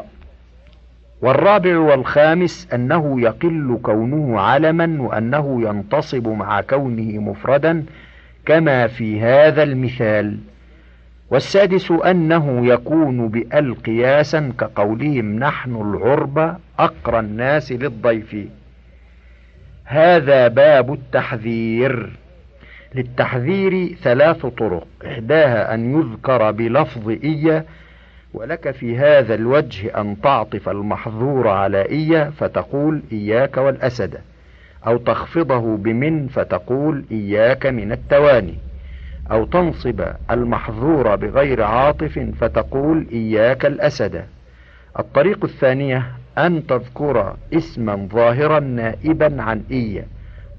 والرابع 1.22 1.78
والخامس 1.80 2.68
أنه 2.74 3.22
يقل 3.22 3.80
كونه 3.84 4.40
علما 4.40 5.02
وأنه 5.02 5.70
ينتصب 5.70 6.28
مع 6.28 6.62
كونه 6.62 7.20
مفردا 7.20 7.86
كما 8.46 8.88
في 8.88 9.22
هذا 9.22 9.64
المثال. 9.64 10.38
والسادس 11.30 11.92
أنه 11.92 12.68
يكون 12.68 13.28
بأل 13.28 13.76
قياسا 13.76 14.54
كقولهم 14.60 15.40
نحن 15.40 15.76
العرب 15.76 16.58
أقرى 16.80 17.20
الناس 17.20 17.72
للضيف. 17.72 18.36
هذا 19.86 20.48
باب 20.48 20.94
التحذير. 20.94 22.10
للتحذير 22.96 23.96
ثلاث 24.04 24.46
طرق. 24.46 24.88
إحداها 25.06 25.74
أن 25.74 26.00
يذكر 26.00 26.52
بلفظ 26.52 27.10
إيا 27.10 27.66
ولك 28.34 28.72
في 28.72 28.98
هذا 28.98 29.36
الوجه 29.36 30.02
أن 30.02 30.22
تعطف 30.22 30.70
المحظور 30.70 31.48
على 31.48 31.82
إيا 31.90 32.30
فتقول 32.30 33.02
إياك 33.12 33.58
والأسد 33.58 34.18
أو 34.88 34.98
تخفضه 34.98 35.78
بمن 35.78 36.28
فتقول 36.28 37.06
إياك 37.12 37.66
من 37.66 37.92
التواني 37.92 38.56
أو 39.32 39.46
تنصب 39.46 40.04
المحظور 40.32 41.16
بغير 41.16 41.64
عاطف 41.64 42.20
فتقول 42.40 43.08
إياك 43.12 43.66
الأسد. 43.66 44.26
الطريق 45.00 45.44
الثانية 45.44 46.06
أن 46.38 46.68
تذكر 46.68 47.36
اسما 47.54 48.08
ظاهرا 48.12 48.60
نائبا 48.60 49.42
عن 49.42 49.64
إيا 49.72 50.06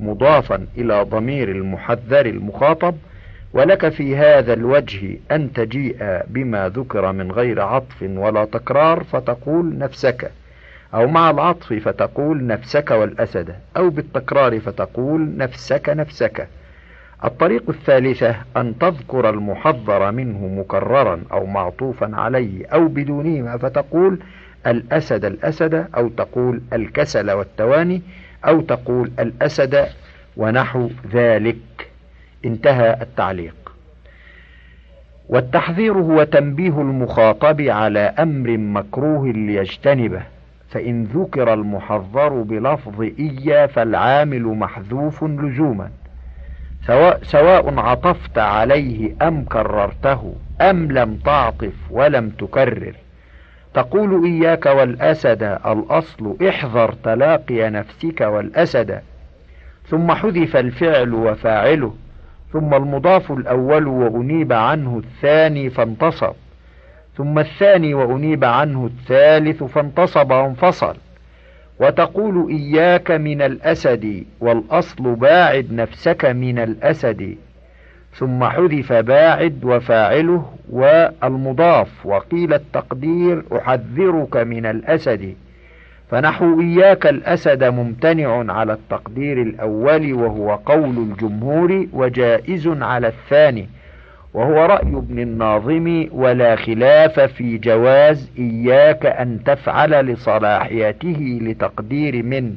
مضافا 0.00 0.66
إلى 0.76 1.02
ضمير 1.02 1.48
المحذر 1.48 2.26
المخاطب 2.26 2.94
ولك 3.54 3.88
في 3.88 4.16
هذا 4.16 4.52
الوجه 4.52 5.18
أن 5.30 5.52
تجيء 5.52 5.96
بما 6.26 6.68
ذكر 6.68 7.12
من 7.12 7.32
غير 7.32 7.60
عطف 7.60 8.02
ولا 8.02 8.44
تكرار 8.44 9.04
فتقول 9.04 9.78
نفسك 9.78 10.30
أو 10.94 11.06
مع 11.06 11.30
العطف 11.30 11.72
فتقول 11.72 12.46
نفسك 12.46 12.90
والأسد 12.90 13.54
أو 13.76 13.90
بالتكرار 13.90 14.60
فتقول 14.60 15.36
نفسك 15.36 15.88
نفسك. 15.88 16.48
الطريق 17.24 17.62
الثالثة 17.68 18.36
أن 18.56 18.78
تذكر 18.78 19.30
المحذر 19.30 20.10
منه 20.10 20.46
مكررا 20.46 21.22
أو 21.32 21.46
معطوفا 21.46 22.10
عليه 22.14 22.66
أو 22.66 22.88
بدونهما 22.88 23.56
فتقول 23.56 24.18
الأسد 24.66 25.24
الأسد 25.24 25.86
أو 25.96 26.08
تقول 26.08 26.62
الكسل 26.72 27.30
والتواني 27.30 28.02
أو 28.44 28.60
تقول 28.60 29.10
الأسد 29.18 29.86
ونحو 30.36 30.90
ذلك. 31.12 31.91
انتهى 32.44 32.98
التعليق. 33.00 33.54
والتحذير 35.28 35.92
هو 35.92 36.22
تنبيه 36.22 36.80
المخاطب 36.80 37.60
على 37.60 38.00
أمر 38.00 38.56
مكروه 38.56 39.28
ليجتنبه 39.32 40.22
فإن 40.70 41.04
ذكر 41.04 41.52
المحذر 41.52 42.28
بلفظ 42.28 43.00
إيا 43.18 43.66
فالعامل 43.66 44.42
محذوف 44.42 45.24
لزوما 45.24 45.90
سواء, 46.86 47.20
سواء 47.22 47.78
عطفت 47.78 48.38
عليه 48.38 49.14
أم 49.22 49.44
كررته 49.44 50.34
أم 50.60 50.92
لم 50.92 51.16
تعطف 51.16 51.74
ولم 51.90 52.30
تكرر. 52.30 52.94
تقول 53.74 54.24
إياك 54.24 54.66
والأسد 54.66 55.42
الأصل 55.66 56.36
احذر 56.48 56.92
تلاقي 56.92 57.70
نفسك 57.70 58.20
والأسد. 58.20 59.00
ثم 59.88 60.12
حذف 60.12 60.56
الفعل 60.56 61.14
وفاعله 61.14 61.94
ثم 62.52 62.74
المضاف 62.74 63.32
الأول 63.32 63.86
وأنيب 63.86 64.52
عنه 64.52 64.98
الثاني 64.98 65.70
فانتصب 65.70 66.34
ثم 67.16 67.38
الثاني 67.38 67.94
وأنيب 67.94 68.44
عنه 68.44 68.86
الثالث 68.86 69.62
فانتصب 69.62 70.30
وانفصل. 70.30 70.96
وتقول 71.80 72.50
إياك 72.50 73.10
من 73.10 73.42
الأسد 73.42 74.24
والأصل 74.40 75.14
باعد 75.14 75.72
نفسك 75.72 76.24
من 76.24 76.58
الأسد. 76.58 77.36
ثم 78.14 78.44
حذف 78.44 78.92
باعد 78.92 79.64
وفاعله 79.64 80.52
والمضاف. 80.70 82.06
وقيل 82.06 82.54
التقدير 82.54 83.42
أحذرك 83.56 84.36
من 84.36 84.66
الأسد. 84.66 85.34
فنحو 86.12 86.60
إياك 86.60 87.06
الأسد 87.06 87.64
ممتنع 87.64 88.52
على 88.52 88.72
التقدير 88.72 89.42
الأول 89.42 90.12
وهو 90.12 90.54
قول 90.54 90.98
الجمهور 90.98 91.86
وجائز 91.92 92.68
على 92.68 93.06
الثاني 93.06 93.68
وهو 94.34 94.66
رأي 94.66 94.88
ابن 94.88 95.18
الناظم 95.18 96.08
ولا 96.12 96.56
خلاف 96.56 97.20
في 97.20 97.58
جواز 97.58 98.30
إياك 98.38 99.06
أن 99.06 99.44
تفعل 99.44 100.06
لصلاحيته 100.06 101.38
لتقدير 101.42 102.22
من 102.22 102.56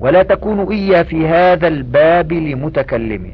ولا 0.00 0.22
تكون 0.22 0.72
إيا 0.72 1.02
في 1.02 1.26
هذا 1.26 1.68
الباب 1.68 2.32
لمتكلم. 2.32 3.32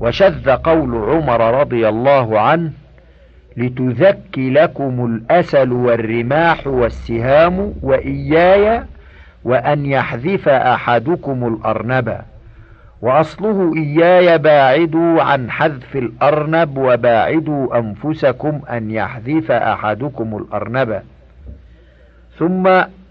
وشذ 0.00 0.50
قول 0.50 0.94
عمر 0.94 1.60
رضي 1.60 1.88
الله 1.88 2.40
عنه 2.40 2.72
لتذكي 3.58 4.50
لكم 4.50 5.04
الأسل 5.04 5.72
والرماح 5.72 6.66
والسهام 6.66 7.74
وإياي 7.82 8.82
وأن 9.44 9.86
يحذف 9.86 10.48
أحدكم 10.48 11.46
الأرنب. 11.46 12.18
وأصله 13.02 13.72
إياي 13.76 14.38
باعدوا 14.38 15.22
عن 15.22 15.50
حذف 15.50 15.96
الأرنب 15.96 16.78
وباعدوا 16.78 17.78
أنفسكم 17.78 18.60
أن 18.70 18.90
يحذف 18.90 19.50
أحدكم 19.50 20.36
الأرنب. 20.36 21.02
ثم 22.38 22.68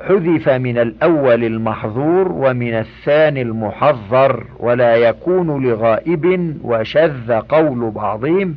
حذف 0.08 0.50
من 0.50 0.78
الأول 0.78 1.44
المحظور 1.44 2.32
ومن 2.32 2.74
الثاني 2.74 3.42
المحذر 3.42 4.44
ولا 4.60 4.96
يكون 4.96 5.64
لغائب 5.64 6.56
وشذ 6.64 7.32
قول 7.34 7.92
بعضهم 7.92 8.56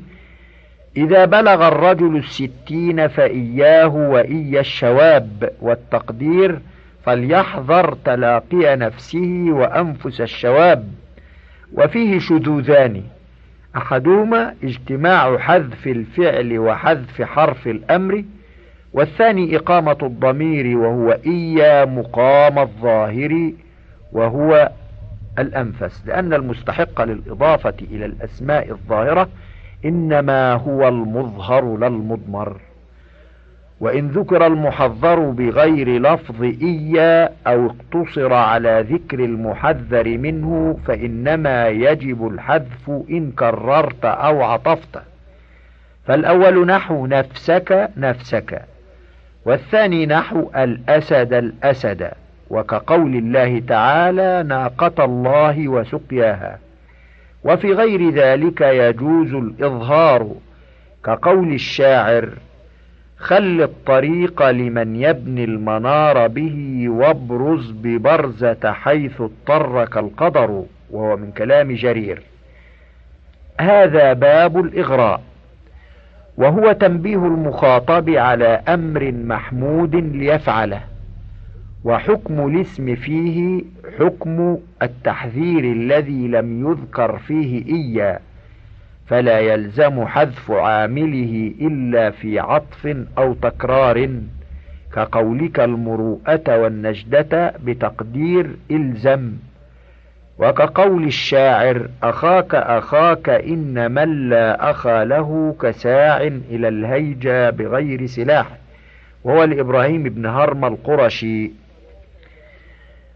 إذا 0.96 1.24
بلغ 1.24 1.68
الرجل 1.68 2.16
الستين 2.16 3.08
فإياه 3.08 3.94
وإيا 3.94 4.60
الشواب 4.60 5.50
والتقدير 5.60 6.58
فليحذر 7.04 7.94
تلاقي 8.04 8.76
نفسه 8.76 9.46
وأنفس 9.48 10.20
الشواب. 10.20 10.88
وفيه 11.72 12.18
شذوذان. 12.18 13.02
أحدهما 13.76 14.54
اجتماع 14.64 15.38
حذف 15.38 15.86
الفعل 15.86 16.58
وحذف 16.58 17.22
حرف 17.22 17.66
الأمر 17.66 18.24
والثاني 18.92 19.56
إقامة 19.56 19.96
الضمير 20.02 20.76
وهو 20.78 21.18
إيا 21.26 21.84
مقام 21.84 22.58
الظاهر 22.58 23.52
وهو 24.12 24.70
الأنفس 25.38 26.02
لأن 26.06 26.34
المستحق 26.34 27.02
للإضافة 27.04 27.74
إلى 27.90 28.04
الأسماء 28.06 28.70
الظاهرة 28.70 29.28
إنما 29.84 30.52
هو 30.52 30.88
المظهر 30.88 31.76
لا 31.76 31.86
المضمر. 31.86 32.56
وإن 33.80 34.08
ذكر 34.08 34.46
المحذر 34.46 35.20
بغير 35.20 36.02
لفظ 36.02 36.42
إيا 36.42 37.32
أو 37.46 37.66
اقتصر 37.66 38.32
على 38.32 38.86
ذكر 38.90 39.18
المحذر 39.24 40.18
منه 40.18 40.78
فإنما 40.86 41.68
يجب 41.68 42.26
الحذف 42.26 42.90
إن 43.10 43.32
كررت 43.32 44.04
أو 44.04 44.42
عطفت. 44.42 45.02
فالأول 46.06 46.66
نحو 46.66 47.06
نفسك 47.06 47.90
نفسك 47.96 48.62
والثاني 49.44 50.06
نحو 50.06 50.50
الأسد 50.56 51.32
الأسد 51.32 52.10
وكقول 52.50 53.16
الله 53.16 53.62
تعالى 53.68 54.44
ناقة 54.48 55.04
الله 55.04 55.68
وسقياها. 55.68 56.58
وفي 57.44 57.72
غير 57.72 58.10
ذلك 58.10 58.60
يجوز 58.60 59.34
الإظهار 59.34 60.34
كقول 61.04 61.52
الشاعر 61.52 62.28
خل 63.16 63.62
الطريق 63.62 64.50
لمن 64.50 64.96
يبني 64.96 65.44
المنار 65.44 66.26
به 66.26 66.84
وابرز 66.88 67.70
ببرزة 67.70 68.72
حيث 68.72 69.20
اضطرك 69.20 69.96
القدر 69.96 70.64
وهو 70.90 71.16
من 71.16 71.32
كلام 71.32 71.72
جرير. 71.72 72.22
هذا 73.60 74.12
باب 74.12 74.60
الإغراء 74.60 75.22
وهو 76.36 76.72
تنبيه 76.72 77.26
المخاطب 77.26 78.10
على 78.10 78.62
أمر 78.68 79.12
محمود 79.12 79.94
ليفعله. 79.94 80.80
وحكم 81.84 82.46
الاسم 82.48 82.94
فيه 82.94 83.62
حكم 83.98 84.58
التحذير 84.82 85.64
الذي 85.64 86.28
لم 86.28 86.70
يذكر 86.70 87.18
فيه 87.18 87.66
إياه 87.74 88.20
فلا 89.06 89.38
يلزم 89.40 90.06
حذف 90.06 90.50
عامله 90.50 91.52
إلا 91.60 92.10
في 92.10 92.38
عطف 92.38 92.96
أو 93.18 93.34
تكرار 93.34 94.10
كقولك 94.94 95.60
المروءة 95.60 96.58
والنجدة 96.58 97.54
بتقدير 97.64 98.50
إلزم. 98.70 99.32
وكقول 100.38 101.04
الشاعر 101.04 101.88
أخاك 102.02 102.54
أخاك 102.54 103.28
إن 103.28 103.92
من 103.92 104.28
لا 104.28 104.70
أخا 104.70 105.04
له 105.04 105.56
كساع 105.62 106.16
إلى 106.50 106.68
الهيجا 106.68 107.50
بغير 107.50 108.06
سلاح 108.06 108.46
وهو 109.24 109.44
لإبراهيم 109.44 110.02
بن 110.02 110.26
هرم 110.26 110.64
القرشي 110.64 111.50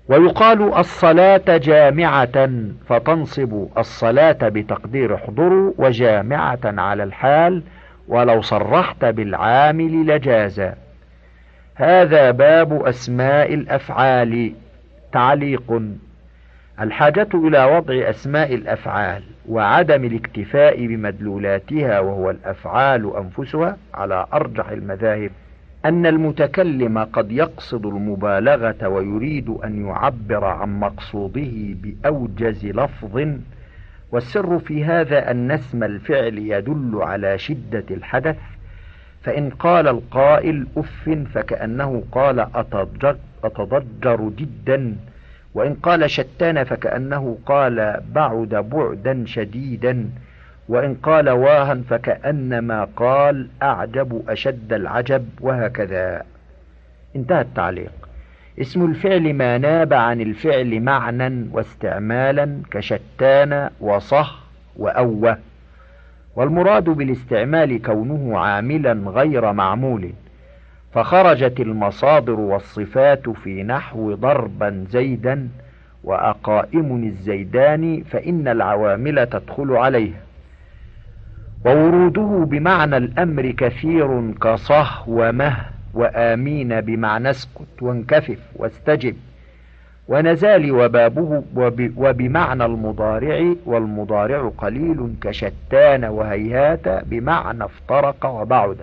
ويقال 0.09 0.75
الصلاة 0.75 1.57
جامعة 1.57 2.51
فتنصب 2.89 3.67
الصلاة 3.79 4.39
بتقدير 4.43 5.15
احضروا 5.15 5.73
وجامعة 5.79 6.59
على 6.65 7.03
الحال 7.03 7.63
ولو 8.09 8.41
صرحت 8.43 9.05
بالعامل 9.05 10.07
لجازا. 10.07 10.75
هذا 11.75 12.31
باب 12.31 12.87
أسماء 12.87 13.55
الأفعال. 13.55 14.53
تعليق 15.13 15.83
الحاجة 16.81 17.29
إلى 17.35 17.65
وضع 17.65 18.11
أسماء 18.11 18.55
الأفعال 18.55 19.23
وعدم 19.49 20.05
الاكتفاء 20.05 20.87
بمدلولاتها 20.87 22.01
وهو 22.01 22.31
الأفعال 22.31 23.17
أنفسها 23.17 23.77
على 23.95 24.27
أرجح 24.33 24.69
المذاهب. 24.69 25.31
أن 25.85 26.07
المتكلم 26.07 26.99
قد 26.99 27.33
يقصد 27.33 27.87
المبالغة 27.87 28.89
ويريد 28.89 29.49
أن 29.49 29.87
يعبر 29.87 30.45
عن 30.45 30.81
مقصوده 30.81 31.53
بأوجز 31.55 32.67
لفظ 32.67 33.29
والسر 34.13 34.59
في 34.59 34.85
هذا 34.85 35.31
أن 35.31 35.51
اسم 35.51 35.85
الفعل 35.85 36.39
يدل 36.39 36.99
على 37.03 37.39
شدة 37.39 37.85
الحدث 37.91 38.37
فإن 39.23 39.51
قال 39.51 39.89
القائل 39.89 40.67
أف 40.77 41.11
فكأنه 41.35 42.05
قال 42.13 42.41
أتضجر, 43.45 44.31
جدا 44.37 44.97
وإن 45.55 45.75
قال 45.75 46.11
شتان 46.11 46.65
فكأنه 46.65 47.39
قال 47.47 48.01
بعد 48.13 48.49
بعدا 48.49 49.25
شديدا. 49.27 50.09
وإن 50.69 50.95
قال 50.95 51.31
واها 51.31 51.75
فكأنما 51.91 52.89
قال 52.97 53.49
أعجب 53.63 54.23
أشد 54.29 54.73
العجب 54.73 55.29
وهكذا. 55.41 56.23
انتهى 57.17 57.41
التعليق. 57.41 57.93
اسم 58.61 58.85
الفعل 58.85 59.35
ما 59.35 59.59
ناب 59.59 59.93
عن 59.93 60.21
الفعل 60.21 60.81
معنى 60.81 61.47
واستعمالا 61.53 62.59
كشتان 62.71 63.71
وصه 63.81 64.27
وأوه. 64.77 65.39
والمراد 66.37 66.85
بالاستعمال 66.85 67.83
كونه 67.83 68.39
عاملا 68.39 68.93
غير 69.11 69.53
معمول. 69.53 70.11
فخرجت 70.93 71.61
المصادر 71.61 72.41
والصفات 72.41 73.29
في 73.29 73.63
نحو 73.63 74.15
ضربا 74.15 74.85
زيدا 74.91 75.49
وأقائم 76.05 77.05
الزيدان 77.05 78.03
فإن 78.11 78.49
العوامل 78.49 79.27
تدخل 79.27 79.73
عليها 79.73 80.24
ووروده 81.65 82.47
بمعنى 82.51 82.97
الأمر 82.97 83.51
كثير 83.51 84.33
كصه 84.33 85.09
ومه 85.09 85.57
وآمين 85.95 86.81
بمعنى 86.81 87.31
اسكت 87.31 87.83
وانكفف 87.83 88.39
واستجب. 88.57 89.17
ونزال 90.09 90.73
وبابه 90.73 91.43
وبمعنى 91.97 92.65
المضارع 92.65 93.55
والمضارع 93.67 94.53
قليل 94.59 95.15
كشتان 95.23 96.05
وهيهات 96.05 96.89
بمعنى 96.89 97.65
افترق 97.65 98.27
وبعد. 98.27 98.77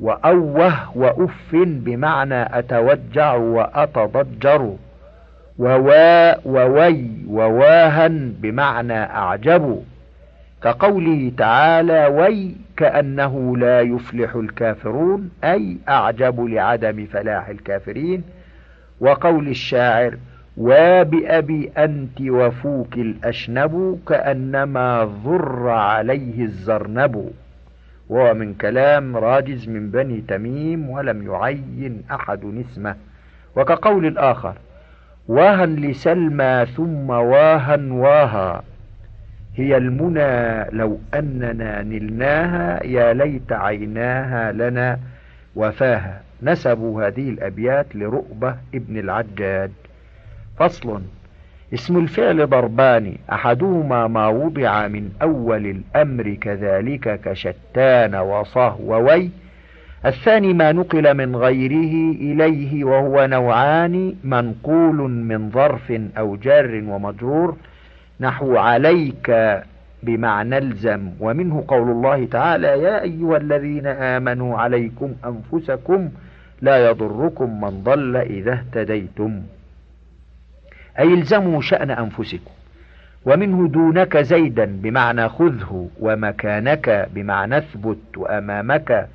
وأوه 0.00 0.98
وأف 0.98 1.54
بمعنى 1.54 2.58
أتوجع 2.58 3.34
وأتضجر. 3.34 4.74
ووا 5.58 6.46
ووي 6.46 7.10
وواها 7.28 8.08
بمعنى 8.10 8.98
أعجب. 8.98 9.82
كقوله 10.64 11.32
تعالى 11.38 12.06
وي 12.06 12.54
كأنه 12.76 13.56
لا 13.56 13.80
يفلح 13.80 14.34
الكافرون 14.34 15.30
أي 15.44 15.76
أعجب 15.88 16.40
لعدم 16.40 17.06
فلاح 17.06 17.48
الكافرين. 17.48 18.22
وقول 19.00 19.48
الشاعر 19.48 20.16
وبأبي 20.56 21.70
أنت 21.78 22.20
وفوك 22.20 22.94
الأشنب 22.94 24.00
كأنما 24.08 25.04
ضر 25.04 25.68
عليه 25.68 26.42
الزرنب. 26.42 27.30
وهو 28.08 28.34
من 28.34 28.54
كلام 28.54 29.16
راجز 29.16 29.68
من 29.68 29.90
بني 29.90 30.24
تميم 30.28 30.90
ولم 30.90 31.26
يعين 31.26 32.02
أحد 32.10 32.64
اسمه. 32.70 32.96
وكقول 33.56 34.06
الآخر 34.06 34.54
واها 35.28 35.66
لسلمى 35.66 36.66
ثم 36.76 37.10
واها 37.10 37.76
واها. 37.90 38.62
هي 39.56 39.76
المنى 39.76 40.64
لو 40.70 40.98
أننا 41.14 41.82
نلناها 41.82 42.86
يا 42.86 43.12
ليت 43.12 43.52
عيناها 43.52 44.52
لنا 44.52 44.98
وفاها. 45.56 46.20
نسبوا 46.42 47.06
هذه 47.06 47.28
الأبيات 47.30 47.96
لرؤبة 47.96 48.56
ابن 48.74 48.98
العجاد 48.98 49.72
فصل 50.58 51.02
اسم 51.74 51.98
الفعل 51.98 52.46
ضربان. 52.46 53.14
أحدهما 53.32 54.06
ما 54.06 54.28
وضع 54.28 54.88
من 54.88 55.10
أول 55.22 55.66
الأمر 55.66 56.34
كذلك 56.34 57.20
كشتان 57.24 58.14
وصه 58.14 58.80
ووي 58.80 59.30
الثاني 60.06 60.52
ما 60.52 60.72
نقل 60.72 61.14
من 61.14 61.36
غيره 61.36 62.14
إليه 62.14 62.84
وهو 62.84 63.26
نوعان 63.26 64.14
منقول 64.24 64.96
من 65.10 65.50
ظرف 65.50 65.92
أو 66.18 66.36
جار 66.36 66.82
ومجرور. 66.86 67.56
نحو 68.20 68.56
عليك 68.56 69.60
بمعنى 70.02 70.58
الزم 70.58 71.10
ومنه 71.20 71.64
قول 71.68 71.90
الله 71.90 72.26
تعالى 72.26 72.66
يا 72.66 73.02
أيها 73.02 73.36
الذين 73.36 73.86
آمنوا 73.86 74.58
عليكم 74.58 75.12
أنفسكم 75.24 76.10
لا 76.62 76.90
يضركم 76.90 77.60
من 77.60 77.82
ضل 77.82 78.16
إذا 78.16 78.52
اهتديتم. 78.52 79.42
أي 80.98 81.14
الزموا 81.14 81.60
شأن 81.62 81.90
أنفسكم 81.90 82.50
ومنه 83.26 83.68
دونك 83.68 84.16
زيدا 84.16 84.64
بمعنى 84.82 85.28
خذه 85.28 85.88
ومكانك 86.00 87.08
بمعنى 87.14 87.58
اثبت 87.58 88.16
وأمامك 88.16 89.08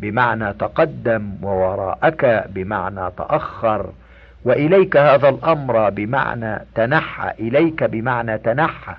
بمعنى 0.00 0.52
تقدم 0.52 1.32
ووراءك 1.42 2.44
بمعنى 2.54 3.10
تأخر. 3.18 3.92
وإليك 4.44 4.96
هذا 4.96 5.28
الأمر 5.28 5.90
بمعنى 5.90 6.58
تنحى 6.74 7.30
إليك 7.40 7.84
بمعنى 7.84 8.38
تنحى. 8.38 8.94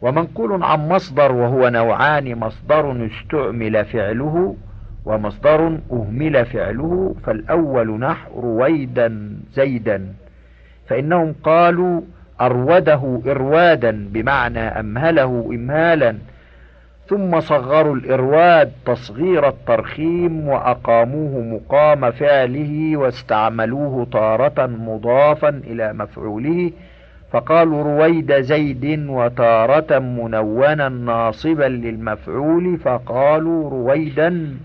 ومنقول 0.00 0.62
عن 0.62 0.88
مصدر 0.88 1.32
وهو 1.32 1.68
نوعان 1.68 2.38
مصدر 2.38 3.06
استعمل 3.06 3.84
فعله 3.84 4.56
ومصدر 5.04 5.78
أهمل 5.92 6.46
فعله 6.46 7.14
فالأول 7.26 8.00
نحو 8.00 8.40
رويدا 8.40 9.36
زيدا. 9.52 10.12
فإنهم 10.88 11.34
قالوا 11.44 12.00
أروده 12.40 13.20
إروادا 13.26 14.08
بمعنى 14.12 14.60
أمهله 14.60 15.50
إمهالا. 15.54 16.16
ثم 17.08 17.40
صغروا 17.40 17.96
الإرواد 17.96 18.72
تصغير 18.86 19.48
الترخيم 19.48 20.48
وأقاموه 20.48 21.40
مقام 21.40 22.10
فعله 22.10 22.96
واستعملوه 22.96 24.06
تارة 24.12 24.66
مضافا 24.66 25.48
إلى 25.48 25.92
مفعوله. 25.92 26.70
فقالوا 27.32 27.82
رويد 27.82 28.40
زيد 28.40 29.06
وتارة 29.08 29.98
منونا 29.98 30.88
ناصبا 30.88 31.64
للمفعول. 31.64 32.78
فقالوا 32.78 33.70
رويدا 33.70 34.56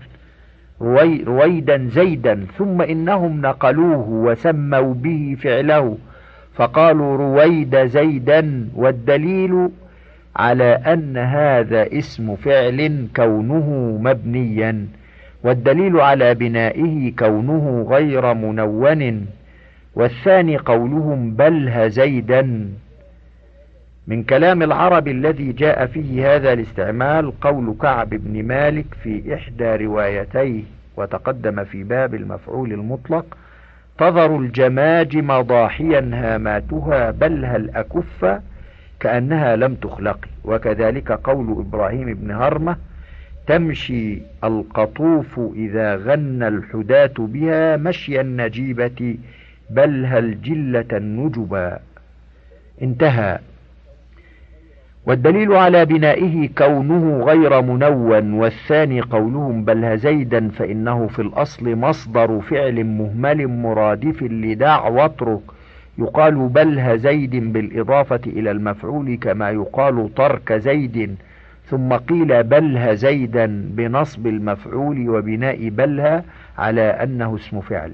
روي 0.80 1.22
رويدا 1.24 1.88
زيدا 1.92 2.46
ثم 2.58 2.82
إنهم 2.82 3.40
نقلوه 3.40 4.08
وسموا 4.08 4.94
به 4.94 5.36
فعله. 5.42 5.98
فقالوا 6.54 7.16
رويد 7.16 7.86
زيدا 7.86 8.68
والدليل 8.76 9.68
على 10.36 10.64
أن 10.64 11.16
هذا 11.16 11.98
اسم 11.98 12.36
فعل 12.36 13.08
كونه 13.16 13.98
مبنيا 14.02 14.86
والدليل 15.44 16.00
على 16.00 16.34
بنائه 16.34 17.12
كونه 17.18 17.86
غير 17.90 18.34
منون 18.34 19.26
والثاني 19.94 20.56
قولهم 20.56 21.30
بلها 21.34 21.88
زيدا 21.88 22.70
من 24.06 24.22
كلام 24.22 24.62
العرب 24.62 25.08
الذي 25.08 25.52
جاء 25.52 25.86
فيه 25.86 26.34
هذا 26.34 26.52
الاستعمال 26.52 27.40
قول 27.40 27.76
كعب 27.82 28.08
بن 28.10 28.42
مالك 28.42 28.86
في 29.02 29.34
إحدى 29.34 29.76
روايتيه 29.84 30.62
وتقدم 30.96 31.64
في 31.64 31.82
باب 31.84 32.14
المفعول 32.14 32.72
المطلق 32.72 33.36
تظر 33.98 34.36
الجماجم 34.36 35.40
ضاحيا 35.40 36.10
هاماتها 36.12 37.10
بلها 37.10 37.56
الأكف 37.56 38.40
كأنها 39.02 39.56
لم 39.56 39.74
تخلق 39.74 40.18
وكذلك 40.44 41.12
قول 41.12 41.50
إبراهيم 41.50 42.14
بن 42.14 42.30
هرمة 42.30 42.76
تمشي 43.46 44.18
القطوف 44.44 45.40
إذا 45.54 45.96
غنى 45.96 46.48
الحداة 46.48 47.14
بها 47.18 47.76
مشي 47.76 48.20
النجيبة 48.20 49.16
بل 49.70 50.06
هل 50.06 50.42
جلة 50.42 50.84
النجبا 50.92 51.78
انتهى. 52.82 53.38
والدليل 55.06 55.52
على 55.52 55.84
بنائه 55.84 56.48
كونه 56.58 57.24
غير 57.24 57.62
منون 57.62 58.32
والثاني 58.32 59.00
قولهم 59.00 59.64
بل 59.64 59.98
زيدا 59.98 60.48
فإنه 60.48 61.06
في 61.06 61.22
الأصل 61.22 61.76
مصدر 61.76 62.40
فعل 62.40 62.84
مهمل 62.84 63.48
مرادف 63.48 64.22
لدع 64.22 64.88
واترك. 64.88 65.42
يقال 65.98 66.34
بلها 66.48 66.96
زيد 66.96 67.52
بالإضافة 67.52 68.20
إلى 68.26 68.50
المفعول 68.50 69.18
كما 69.20 69.50
يقال 69.50 70.14
ترك 70.14 70.52
زيد 70.52 71.16
ثم 71.66 71.92
قيل 71.92 72.42
بلها 72.42 72.94
زيدا 72.94 73.46
بنصب 73.70 74.26
المفعول 74.26 75.08
وبناء 75.08 75.68
بلها 75.68 76.24
على 76.58 76.82
أنه 76.82 77.34
اسم 77.34 77.60
فعل. 77.60 77.92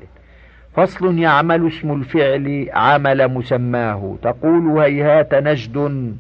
فصل 0.77 1.19
يعمل 1.19 1.67
اسم 1.67 1.93
الفعل 1.93 2.69
عمل 2.73 3.29
مسماه 3.29 4.17
تقول 4.23 4.79
هيهات 4.79 5.35
نجد 5.35 6.17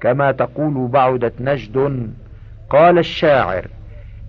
كما 0.00 0.32
تقول 0.32 0.88
بعدت 0.88 1.32
نجد 1.40 2.08
قال 2.70 2.98
الشاعر. 2.98 3.66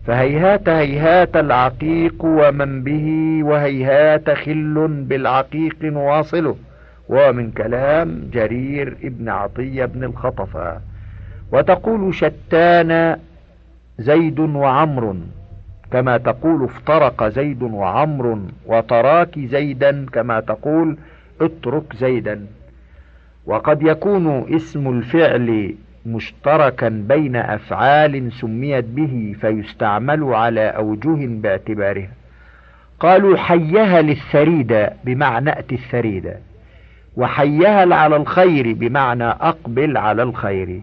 فهيهات 0.07 0.69
هيهات 0.69 1.37
العقيق 1.37 2.15
ومن 2.23 2.83
به 2.83 3.39
وهيهات 3.43 4.29
خل 4.29 4.87
بالعقيق 5.09 5.75
واصله 5.83 6.55
ومن 7.09 7.51
كلام 7.51 8.29
جرير 8.33 8.97
ابن 9.03 9.29
عطية 9.29 9.85
بن 9.85 10.03
الخطفة. 10.03 10.81
وتقول 11.51 12.15
شتان 12.15 13.17
زيد 13.99 14.39
وعمر 14.39 15.15
كما 15.91 16.17
تقول 16.17 16.63
افترق 16.63 17.27
زيد 17.27 17.63
وعمر 17.63 18.39
وتراك 18.65 19.39
زيدا 19.39 20.05
كما 20.13 20.39
تقول 20.39 20.97
اترك 21.41 21.95
زيدا. 21.95 22.45
وقد 23.45 23.81
يكون 23.81 24.55
اسم 24.55 24.97
الفعل 24.97 25.75
مشتركا 26.05 26.89
بين 26.89 27.35
أفعال 27.35 28.31
سميت 28.31 28.85
به 28.85 29.35
فيستعمل 29.41 30.23
على 30.23 30.67
أوجه 30.67 31.27
باعتبارها 31.27 32.09
قالوا 32.99 33.37
حيها 33.37 34.01
للثريدة 34.01 34.93
بمعنى 35.03 35.59
أتي 35.59 35.75
الثريدة 35.75 36.37
وحيها 37.17 37.95
على 37.95 38.15
الخير 38.15 38.73
بمعنى 38.73 39.29
أقبل 39.29 39.97
على 39.97 40.23
الخير. 40.23 40.81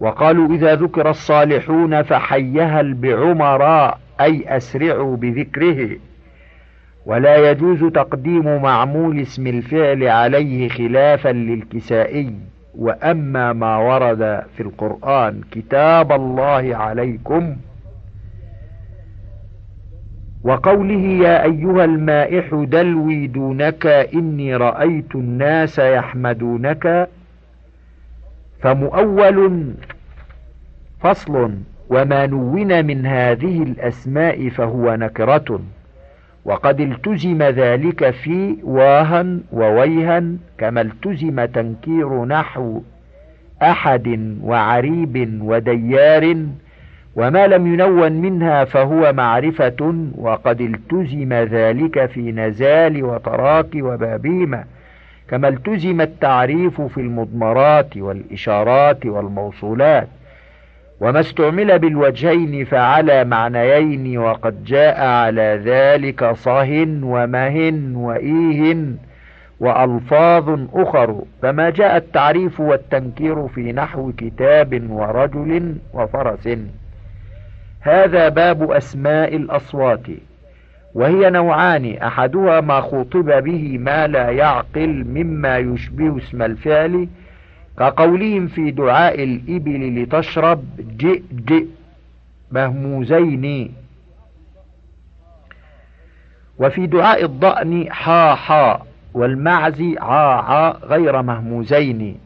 وقالوا 0.00 0.48
إذا 0.48 0.74
ذكر 0.74 1.10
الصالحون 1.10 2.02
فحيها 2.02 2.82
بعمراء 2.82 3.98
أي 4.20 4.56
أسرعوا 4.56 5.16
بذكره. 5.16 5.90
ولا 7.06 7.50
يجوز 7.50 7.84
تقديم 7.84 8.62
معمول 8.62 9.20
اسم 9.20 9.46
الفعل 9.46 10.04
عليه 10.04 10.68
خلافا 10.68 11.28
للكسائي. 11.28 12.34
وأما 12.74 13.52
ما 13.52 13.76
ورد 13.76 14.42
في 14.56 14.62
القرآن 14.62 15.40
كتاب 15.50 16.12
الله 16.12 16.76
عليكم 16.76 17.56
وقوله 20.44 21.24
يا 21.28 21.42
أيها 21.44 21.84
المائح 21.84 22.54
دلوي 22.68 23.26
دونك 23.26 23.86
إني 23.86 24.56
رأيت 24.56 25.14
الناس 25.14 25.78
يحمدونك 25.78 27.08
فمؤول 28.60 29.64
فصل 31.00 31.50
وما 31.90 32.26
نون 32.26 32.84
من 32.86 33.06
هذه 33.06 33.62
الأسماء 33.62 34.48
فهو 34.48 34.94
نكرة 34.94 35.60
وقد 36.44 36.80
التزم 36.80 37.42
ذلك 37.42 38.10
في 38.10 38.56
واها 38.62 39.38
وويها 39.52 40.22
كما 40.58 40.80
التزم 40.80 41.44
تنكير 41.44 42.24
نحو 42.24 42.82
أحد 43.62 44.36
وعريب 44.42 45.38
وديار 45.42 46.36
وما 47.16 47.46
لم 47.46 47.66
ينون 47.74 48.12
منها 48.12 48.64
فهو 48.64 49.12
معرفة 49.12 49.94
وقد 50.18 50.60
التزم 50.60 51.32
ذلك 51.32 52.06
في 52.06 52.32
نزال 52.32 53.04
وتراك 53.04 53.74
وبابيمة 53.74 54.64
كما 55.28 55.48
التزم 55.48 56.00
التعريف 56.00 56.80
في 56.80 57.00
المضمرات 57.00 57.96
والإشارات 57.96 59.06
والموصولات. 59.06 60.08
وما 61.00 61.20
استعمل 61.20 61.78
بالوجهين 61.78 62.64
فعلى 62.64 63.24
معنيين 63.24 64.18
وقد 64.18 64.64
جاء 64.64 65.06
على 65.06 65.60
ذلك 65.64 66.32
صه 66.32 66.86
ومه 67.02 67.80
وإيه 67.94 68.76
وألفاظ 69.60 70.60
أخر 70.74 71.22
كما 71.42 71.70
جاء 71.70 71.96
التعريف 71.96 72.60
والتنكير 72.60 73.48
في 73.48 73.72
نحو 73.72 74.12
كتاب 74.18 74.90
ورجل 74.90 75.74
وفرس. 75.94 76.48
هذا 77.80 78.28
باب 78.28 78.70
أسماء 78.70 79.36
الأصوات 79.36 80.06
وهي 80.94 81.30
نوعان 81.30 81.96
أحدها 81.96 82.60
ما 82.60 82.80
خوطب 82.80 83.44
به 83.44 83.78
ما 83.78 84.06
لا 84.06 84.30
يعقل 84.30 85.04
مما 85.04 85.58
يشبه 85.58 86.16
اسم 86.18 86.42
الفعل 86.42 87.08
كقولهم 87.78 88.46
في 88.46 88.70
دعاء 88.70 89.24
الإبل 89.24 90.02
لتشرب 90.02 90.64
جئ 90.98 91.22
جئ 91.48 91.66
مهموزين. 92.52 93.74
وفي 96.58 96.86
دعاء 96.86 97.24
الضأن 97.24 97.92
حا 97.92 98.34
حا 98.34 98.82
والمعز 99.14 99.82
عا 99.98 100.40
عا 100.40 100.76
غير 100.82 101.22
مهموزين. 101.22 102.18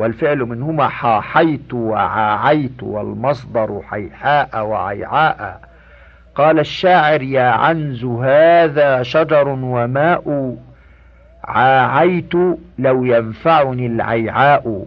والفعل 0.00 0.38
منهما 0.38 0.88
حاحيت 0.88 1.74
وعاعيت 1.74 2.82
والمصدر 2.82 3.80
حيحاء 3.90 4.66
وعيعاء. 4.66 5.60
قال 6.34 6.58
الشاعر 6.58 7.22
يا 7.22 7.50
عنز 7.50 8.04
هذا 8.04 9.02
شجر 9.02 9.48
وماء 9.48 10.56
عاعيت 11.44 12.34
لو 12.78 13.04
ينفعني 13.04 13.86
العيعاء. 13.86 14.86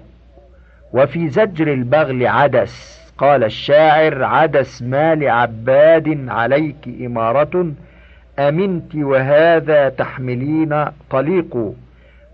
وفي 0.93 1.29
زجر 1.29 1.73
البغل 1.73 2.27
عدس 2.27 3.03
قال 3.17 3.43
الشاعر 3.43 4.23
عدس 4.23 4.81
ما 4.81 5.15
لعباد 5.15 6.25
عليك 6.29 6.89
إمارة 7.05 7.71
أمنت 8.39 8.95
وهذا 8.95 9.89
تحملين 9.89 10.85
طليق. 11.09 11.73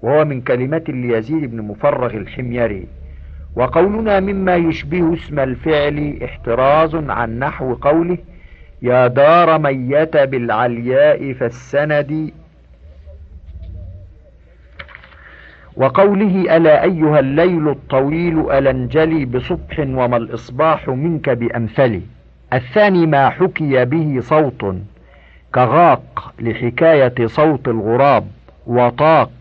وهو 0.02 0.26
من 0.26 0.42
كلمات 0.42 0.90
ليزيد 0.90 1.52
بن 1.52 1.62
مفرغ 1.62 2.14
الحميري 2.14 2.88
وقولنا 3.56 4.20
مما 4.20 4.56
يشبه 4.56 5.14
اسم 5.14 5.40
الفعل 5.40 6.20
احتراز 6.24 6.96
عن 6.96 7.40
نحو 7.40 7.74
قوله 7.74 8.18
يا 8.82 9.08
دار 9.08 9.58
ميت 9.60 10.18
بالعلياء 10.18 11.34
فالسند 11.34 12.32
وقوله 15.76 16.58
ألا 16.58 16.84
أيها 16.84 17.20
الليل 17.20 17.70
الطويل 17.70 18.40
ألا 18.52 18.70
انجلي 18.72 19.26
بصبح 19.26 19.80
وما 19.80 20.18
الإصباح 20.18 20.90
منك 20.90 21.30
بأمثلي 21.30 22.02
الثاني 22.54 23.06
ما 23.06 23.30
حكي 23.30 23.86
به 23.86 24.20
صوت 24.20 24.76
كغاق 25.56 26.34
لحكاية 26.40 27.26
صوت 27.26 27.68
الغراب 27.68 28.28
وطاق 28.68 29.32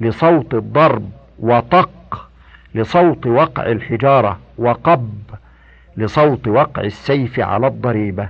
لصوت 0.00 0.54
الضرب 0.54 1.10
وطق 1.38 2.28
لصوت 2.74 3.26
وقع 3.26 3.66
الحجارة 3.66 4.38
وقب 4.58 5.10
لصوت 5.96 6.48
وقع 6.48 6.82
السيف 6.82 7.40
على 7.40 7.66
الضريبة. 7.66 8.28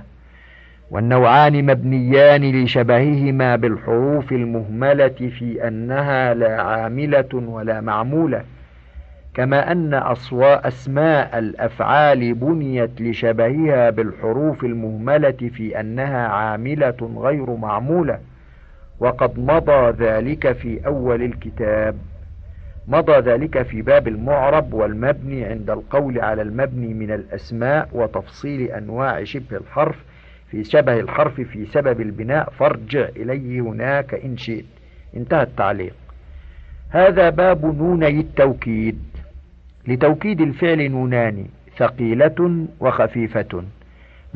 والنوعان 0.91 1.65
مبنيان 1.65 2.63
لشبههما 2.63 3.55
بالحروف 3.55 4.31
المهملة 4.31 5.07
في 5.07 5.67
أنها 5.67 6.33
لا 6.33 6.61
عاملة 6.61 7.29
ولا 7.33 7.81
معمولة 7.81 8.43
كما 9.33 9.71
أن 9.71 9.93
أصواء 9.93 10.67
أسماء 10.67 11.39
الأفعال 11.39 12.33
بنيت 12.33 13.01
لشبهها 13.01 13.89
بالحروف 13.89 14.63
المهملة 14.63 15.31
في 15.31 15.79
أنها 15.79 16.27
عاملة 16.27 17.11
غير 17.17 17.55
معمولة. 17.55 18.19
وقد 18.99 19.39
مضى 19.39 20.05
ذلك 20.05 20.51
في 20.51 20.85
أول 20.85 21.23
الكتاب. 21.23 21.95
مضى 22.87 23.17
ذلك 23.17 23.61
في 23.61 23.81
باب 23.81 24.07
المعرب 24.07 24.73
والمبني 24.73 25.45
عند 25.45 25.69
القول 25.69 26.19
على 26.19 26.41
المبني 26.41 26.93
من 26.93 27.11
الأسماء 27.11 27.89
وتفصيل 27.93 28.71
أنواع 28.71 29.23
شبه 29.23 29.57
الحرف 29.57 29.95
في 30.51 30.63
شبه 30.63 30.99
الحرف 30.99 31.41
في 31.41 31.65
سبب 31.65 32.01
البناء. 32.01 32.49
فارجع 32.49 33.07
إليه 33.15 33.61
هناك 33.61 34.13
إن 34.13 34.37
شئت. 34.37 34.65
انتهى 35.17 35.43
التعليق. 35.43 35.93
هذا 36.89 37.29
باب 37.29 37.65
نوني 37.65 38.19
التوكيد. 38.19 38.99
لتوكيد 39.87 40.41
الفعل 40.41 40.91
نونان 40.91 41.45
ثقيلة 41.77 42.65
وخفيفة. 42.79 43.63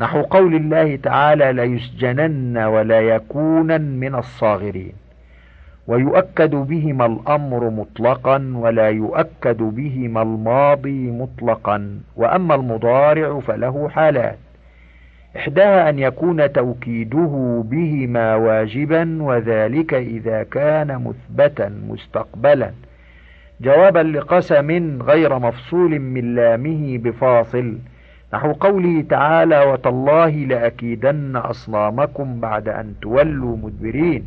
نحو 0.02 0.22
قول 0.22 0.54
الله 0.54 0.96
تعالى 0.96 1.52
ليسجنن 1.52 2.58
ولا 2.58 3.00
يكونن 3.00 4.00
من 4.00 4.14
الصاغرين. 4.14 4.92
ويؤكد 5.86 6.50
بهما 6.54 7.06
الأمر 7.06 7.70
مطلقا 7.70 8.52
ولا 8.54 8.88
يؤكد 8.88 9.56
بهما 9.62 10.22
الماضي 10.22 11.10
مطلقا. 11.10 12.00
وأما 12.16 12.54
المضارع 12.54 13.40
فله 13.40 13.88
حالات. 13.88 14.38
إحداها 15.36 15.90
أن 15.90 15.98
يكون 15.98 16.52
توكيده 16.52 17.64
بهما 17.66 18.34
واجبا 18.34 19.22
وذلك 19.22 19.94
إذا 19.94 20.42
كان 20.42 21.04
مثبتا 21.06 21.68
مستقبلا. 21.88 22.70
جوابا 23.60 23.98
لقسم 23.98 24.98
غير 25.02 25.38
مفصول 25.38 25.98
من 25.98 26.34
لامه 26.34 26.98
بفاصل. 26.98 27.78
نحو 28.34 28.52
قوله 28.52 29.02
تعالى 29.02 29.60
وتالله 29.60 30.30
لأكيدن 30.30 31.36
أصنامكم 31.36 32.40
بعد 32.40 32.68
أن 32.68 32.94
تولوا 33.02 33.56
مدبرين 33.56 34.24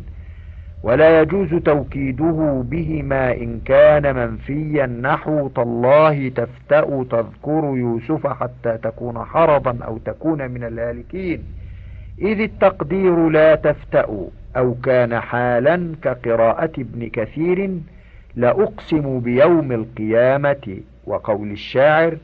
ولا 0.84 1.22
يجوز 1.22 1.54
توكيده 1.54 2.64
بهما 2.66 3.34
إن 3.34 3.60
كان 3.66 4.16
منفيا. 4.16 4.86
نحو 4.86 5.48
تالله 5.48 6.30
تفتأ 6.30 7.04
تذكر 7.04 7.74
يوسف 7.76 8.28
حتى 8.28 8.78
تكون 8.84 9.24
حرضا 9.24 9.78
أو 9.86 9.98
تكون 9.98 10.52
من 10.52 10.64
الهالكين. 10.64 11.44
إذ 12.22 12.40
التقدير 12.40 13.30
لا 13.30 13.56
تفتأ 13.56 14.08
أو 14.58 14.74
كان 14.74 15.20
حالا 15.20 15.96
كقراءة 16.02 16.72
ابن 16.78 17.10
كثير 17.10 17.72
لأقسم 18.36 19.20
بيوم 19.20 19.72
القيامة. 19.72 20.78
وقول 21.08 21.52
الشاعر 21.52 22.18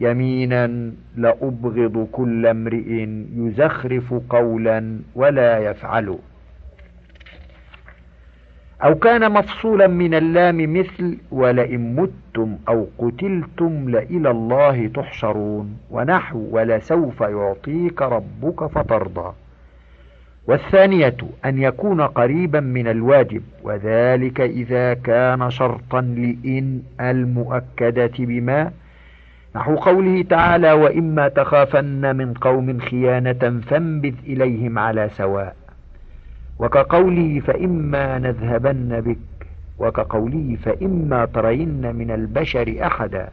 يمينا 0.00 0.92
لأبغض 1.16 2.08
كل 2.12 2.46
امرئ 2.46 3.06
يزخرف 3.36 4.14
قولا 4.30 4.98
ولا 5.14 5.58
يفعل. 5.58 6.18
أو 8.84 8.94
كان 8.94 9.32
مفصولا 9.32 9.86
من 9.86 10.14
اللام 10.14 10.78
مثل 10.78 11.18
ولئن 11.30 11.96
متم 11.96 12.56
أو 12.68 12.86
قتلتم 12.98 13.88
لإلى 13.88 14.30
الله 14.30 14.86
تحشرون 14.86 15.76
ونحو 15.90 16.48
ولسوف 16.50 17.20
يعطيك 17.20 18.02
ربك 18.02 18.66
فترضى. 18.66 19.32
والثانية 20.46 21.16
أن 21.44 21.62
يكون 21.62 22.00
قريبا 22.00 22.60
من 22.60 22.88
الواجب 22.88 23.42
وذلك 23.62 24.40
إذا 24.40 24.94
كان 24.94 25.50
شرطا 25.50 26.00
لإن 26.00 26.82
المؤكدة 27.00 28.12
بما 28.18 28.70
نحو 29.56 29.74
قوله 29.76 30.22
تعالى 30.22 30.72
وإما 30.72 31.28
تخافن 31.28 32.16
من 32.16 32.34
قوم 32.34 32.78
خيانة 32.78 33.60
فانبذ 33.66 34.14
إليهم 34.26 34.78
على 34.78 35.10
سواء 35.16 35.56
وكقوله 36.58 37.40
فإما 37.46 38.18
نذهبن 38.18 39.00
بك 39.00 39.46
وكقوله 39.78 40.56
فإما 40.64 41.24
ترين 41.24 41.96
من 41.96 42.10
البشر 42.10 42.76
أحدا 42.82 43.28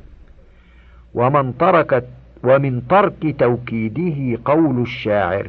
ومن 1.13 1.57
تركت 1.57 2.05
ومن 2.43 2.87
ترك 2.87 3.35
توكيده 3.39 4.39
قول 4.45 4.81
الشاعر 4.81 5.47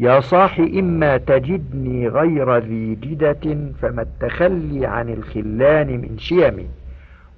يا 0.00 0.20
صاح 0.20 0.58
إما 0.58 1.16
تجدني 1.16 2.08
غير 2.08 2.56
ذي 2.56 2.94
جدة 2.94 3.56
فما 3.82 4.02
التخلي 4.02 4.86
عن 4.86 5.08
الخلان 5.08 5.86
من 5.86 6.18
شيم 6.18 6.68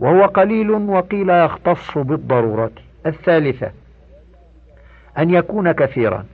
وهو 0.01 0.25
قليل 0.25 0.71
وقيل 0.71 1.31
يختص 1.31 1.99
بالضرورة. 1.99 2.71
الثالثة 3.07 3.71
أن 5.19 5.31
يكون 5.31 5.73
كثيرا. 5.73 6.25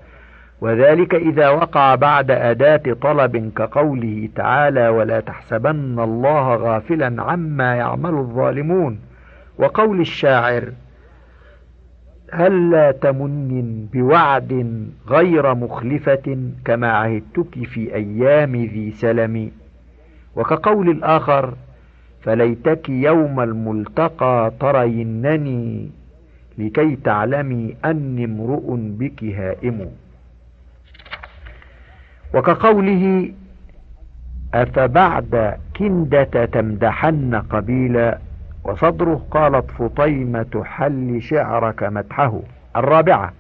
وذلك 0.61 1.15
إذا 1.15 1.49
وقع 1.49 1.95
بعد 1.95 2.31
أداة 2.31 2.97
طلب 3.03 3.53
كقوله 3.57 4.29
تعالى 4.37 4.89
ولا 4.89 5.21
تحسبن 5.21 6.01
الله 6.01 6.55
غافلا 6.55 7.23
عما 7.23 7.75
يعمل 7.75 8.15
الظالمون 8.15 8.99
وقول 9.59 10.01
الشاعر 10.01 10.73
هلا 12.33 12.91
تمن 12.91 13.87
بوعد 13.93 14.87
غير 15.09 15.55
مخلفة 15.55 16.39
كما 16.65 16.93
عهدتك 16.93 17.65
في 17.65 17.95
أيام 17.95 18.57
ذي 18.57 18.91
سلم 18.91 19.51
وكقول 20.37 20.89
الآخر 20.89 21.55
فليتك 22.25 22.89
يوم 22.89 23.41
الملتقى 23.41 24.53
ترينني 24.61 25.91
لكي 26.59 26.97
تعلمي 26.97 27.77
أني 27.85 28.25
امرؤ 28.25 28.77
بك 28.77 29.25
هائم. 29.25 29.91
وكقوله 32.35 33.31
أفبعد 34.55 35.59
كندة 35.77 36.45
تمدحن 36.45 37.35
قبيلا؟ 37.35 38.19
وصدره 38.65 39.27
قالت 39.31 39.71
فطيمة 39.71 40.63
حل 40.65 41.23
شعرك 41.23 41.83
مدحه. 41.83 42.41
الرابعة 42.77 43.33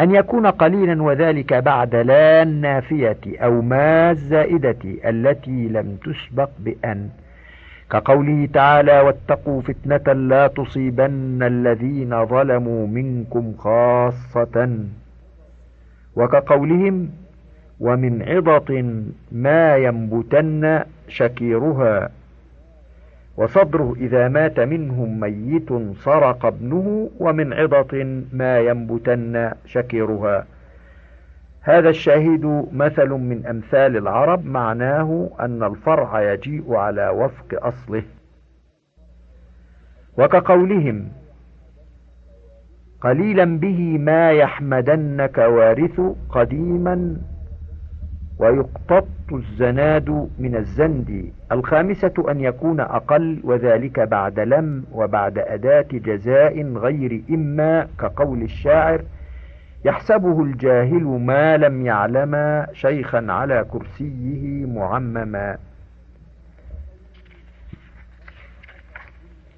أن 0.00 0.14
يكون 0.14 0.46
قليلا 0.46 1.02
وذلك 1.02 1.54
بعد 1.54 1.94
لا 1.94 2.42
النافية 2.42 3.18
أو 3.26 3.62
ما 3.62 4.10
الزائدة 4.10 4.78
التي 4.84 5.68
لم 5.68 5.96
تسبق 6.04 6.50
بأن 6.58 7.08
كقوله 7.90 8.48
تعالى 8.52 9.00
واتقوا 9.00 9.62
فتنة 9.62 10.12
لا 10.12 10.46
تصيبن 10.46 11.42
الذين 11.42 12.26
ظلموا 12.26 12.86
منكم 12.86 13.54
خاصة. 13.58 14.78
وكقولهم 16.16 17.10
ومن 17.80 18.22
عضة 18.22 18.84
ما 19.32 19.76
ينبتن 19.76 20.82
شكيرها. 21.08 22.10
وصدره 23.36 23.96
إذا 24.00 24.28
مات 24.28 24.60
منهم 24.60 25.20
ميت 25.20 25.68
سرق 26.04 26.46
ابنه 26.46 27.10
ومن 27.20 27.52
عضة 27.52 28.22
ما 28.32 28.58
ينبتن 28.58 29.52
شكيرها. 29.66 30.46
هذا 31.66 31.88
الشاهد 31.88 32.66
مثل 32.72 33.08
من 33.08 33.46
أمثال 33.46 33.96
العرب 33.96 34.44
معناه 34.44 35.30
أن 35.40 35.62
الفرع 35.62 36.32
يجيء 36.32 36.74
على 36.74 37.08
وفق 37.08 37.66
أصله. 37.66 38.02
وكقولهم 40.18 41.08
قليلا 43.00 43.58
به 43.58 43.98
ما 43.98 44.30
يحمدنك 44.30 45.38
وارث 45.38 46.00
قديما 46.30 47.16
ويقتط 48.38 49.06
الزناد 49.32 50.28
من 50.38 50.56
الزند. 50.56 51.32
الخامسة 51.52 52.30
أن 52.30 52.40
يكون 52.40 52.80
أقل 52.80 53.40
وذلك 53.44 54.00
بعد 54.00 54.40
لم 54.40 54.84
وبعد 54.92 55.38
أداة 55.38 55.88
جزاء 55.92 56.62
غير 56.62 57.22
إما 57.30 57.86
كقول 57.98 58.42
الشاعر 58.42 59.02
يحسبه 59.84 60.42
الجاهل 60.42 61.04
ما 61.04 61.56
لم 61.56 61.86
يعلم 61.86 62.66
شيخا 62.72 63.26
على 63.28 63.64
كرسيه 63.70 64.66
معمما. 64.66 65.58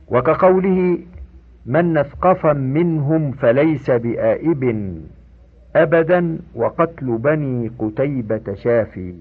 وكقوله 0.08 0.98
من 1.66 1.98
نثقفا 1.98 2.52
منهم 2.52 3.32
فليس 3.32 3.90
بآئب 3.90 4.94
أبدا 5.76 6.38
وقتل 6.54 7.06
بني 7.06 7.70
قتيبة 7.78 8.54
شافي. 8.54 9.14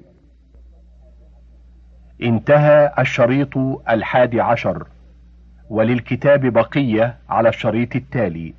انتهى 2.23 2.91
الشريط 2.99 3.57
الحادي 3.89 4.41
عشر. 4.41 4.87
وللكتاب 5.69 6.45
بقية 6.45 7.15
على 7.29 7.49
الشريط 7.49 7.95
التالي. 7.95 8.53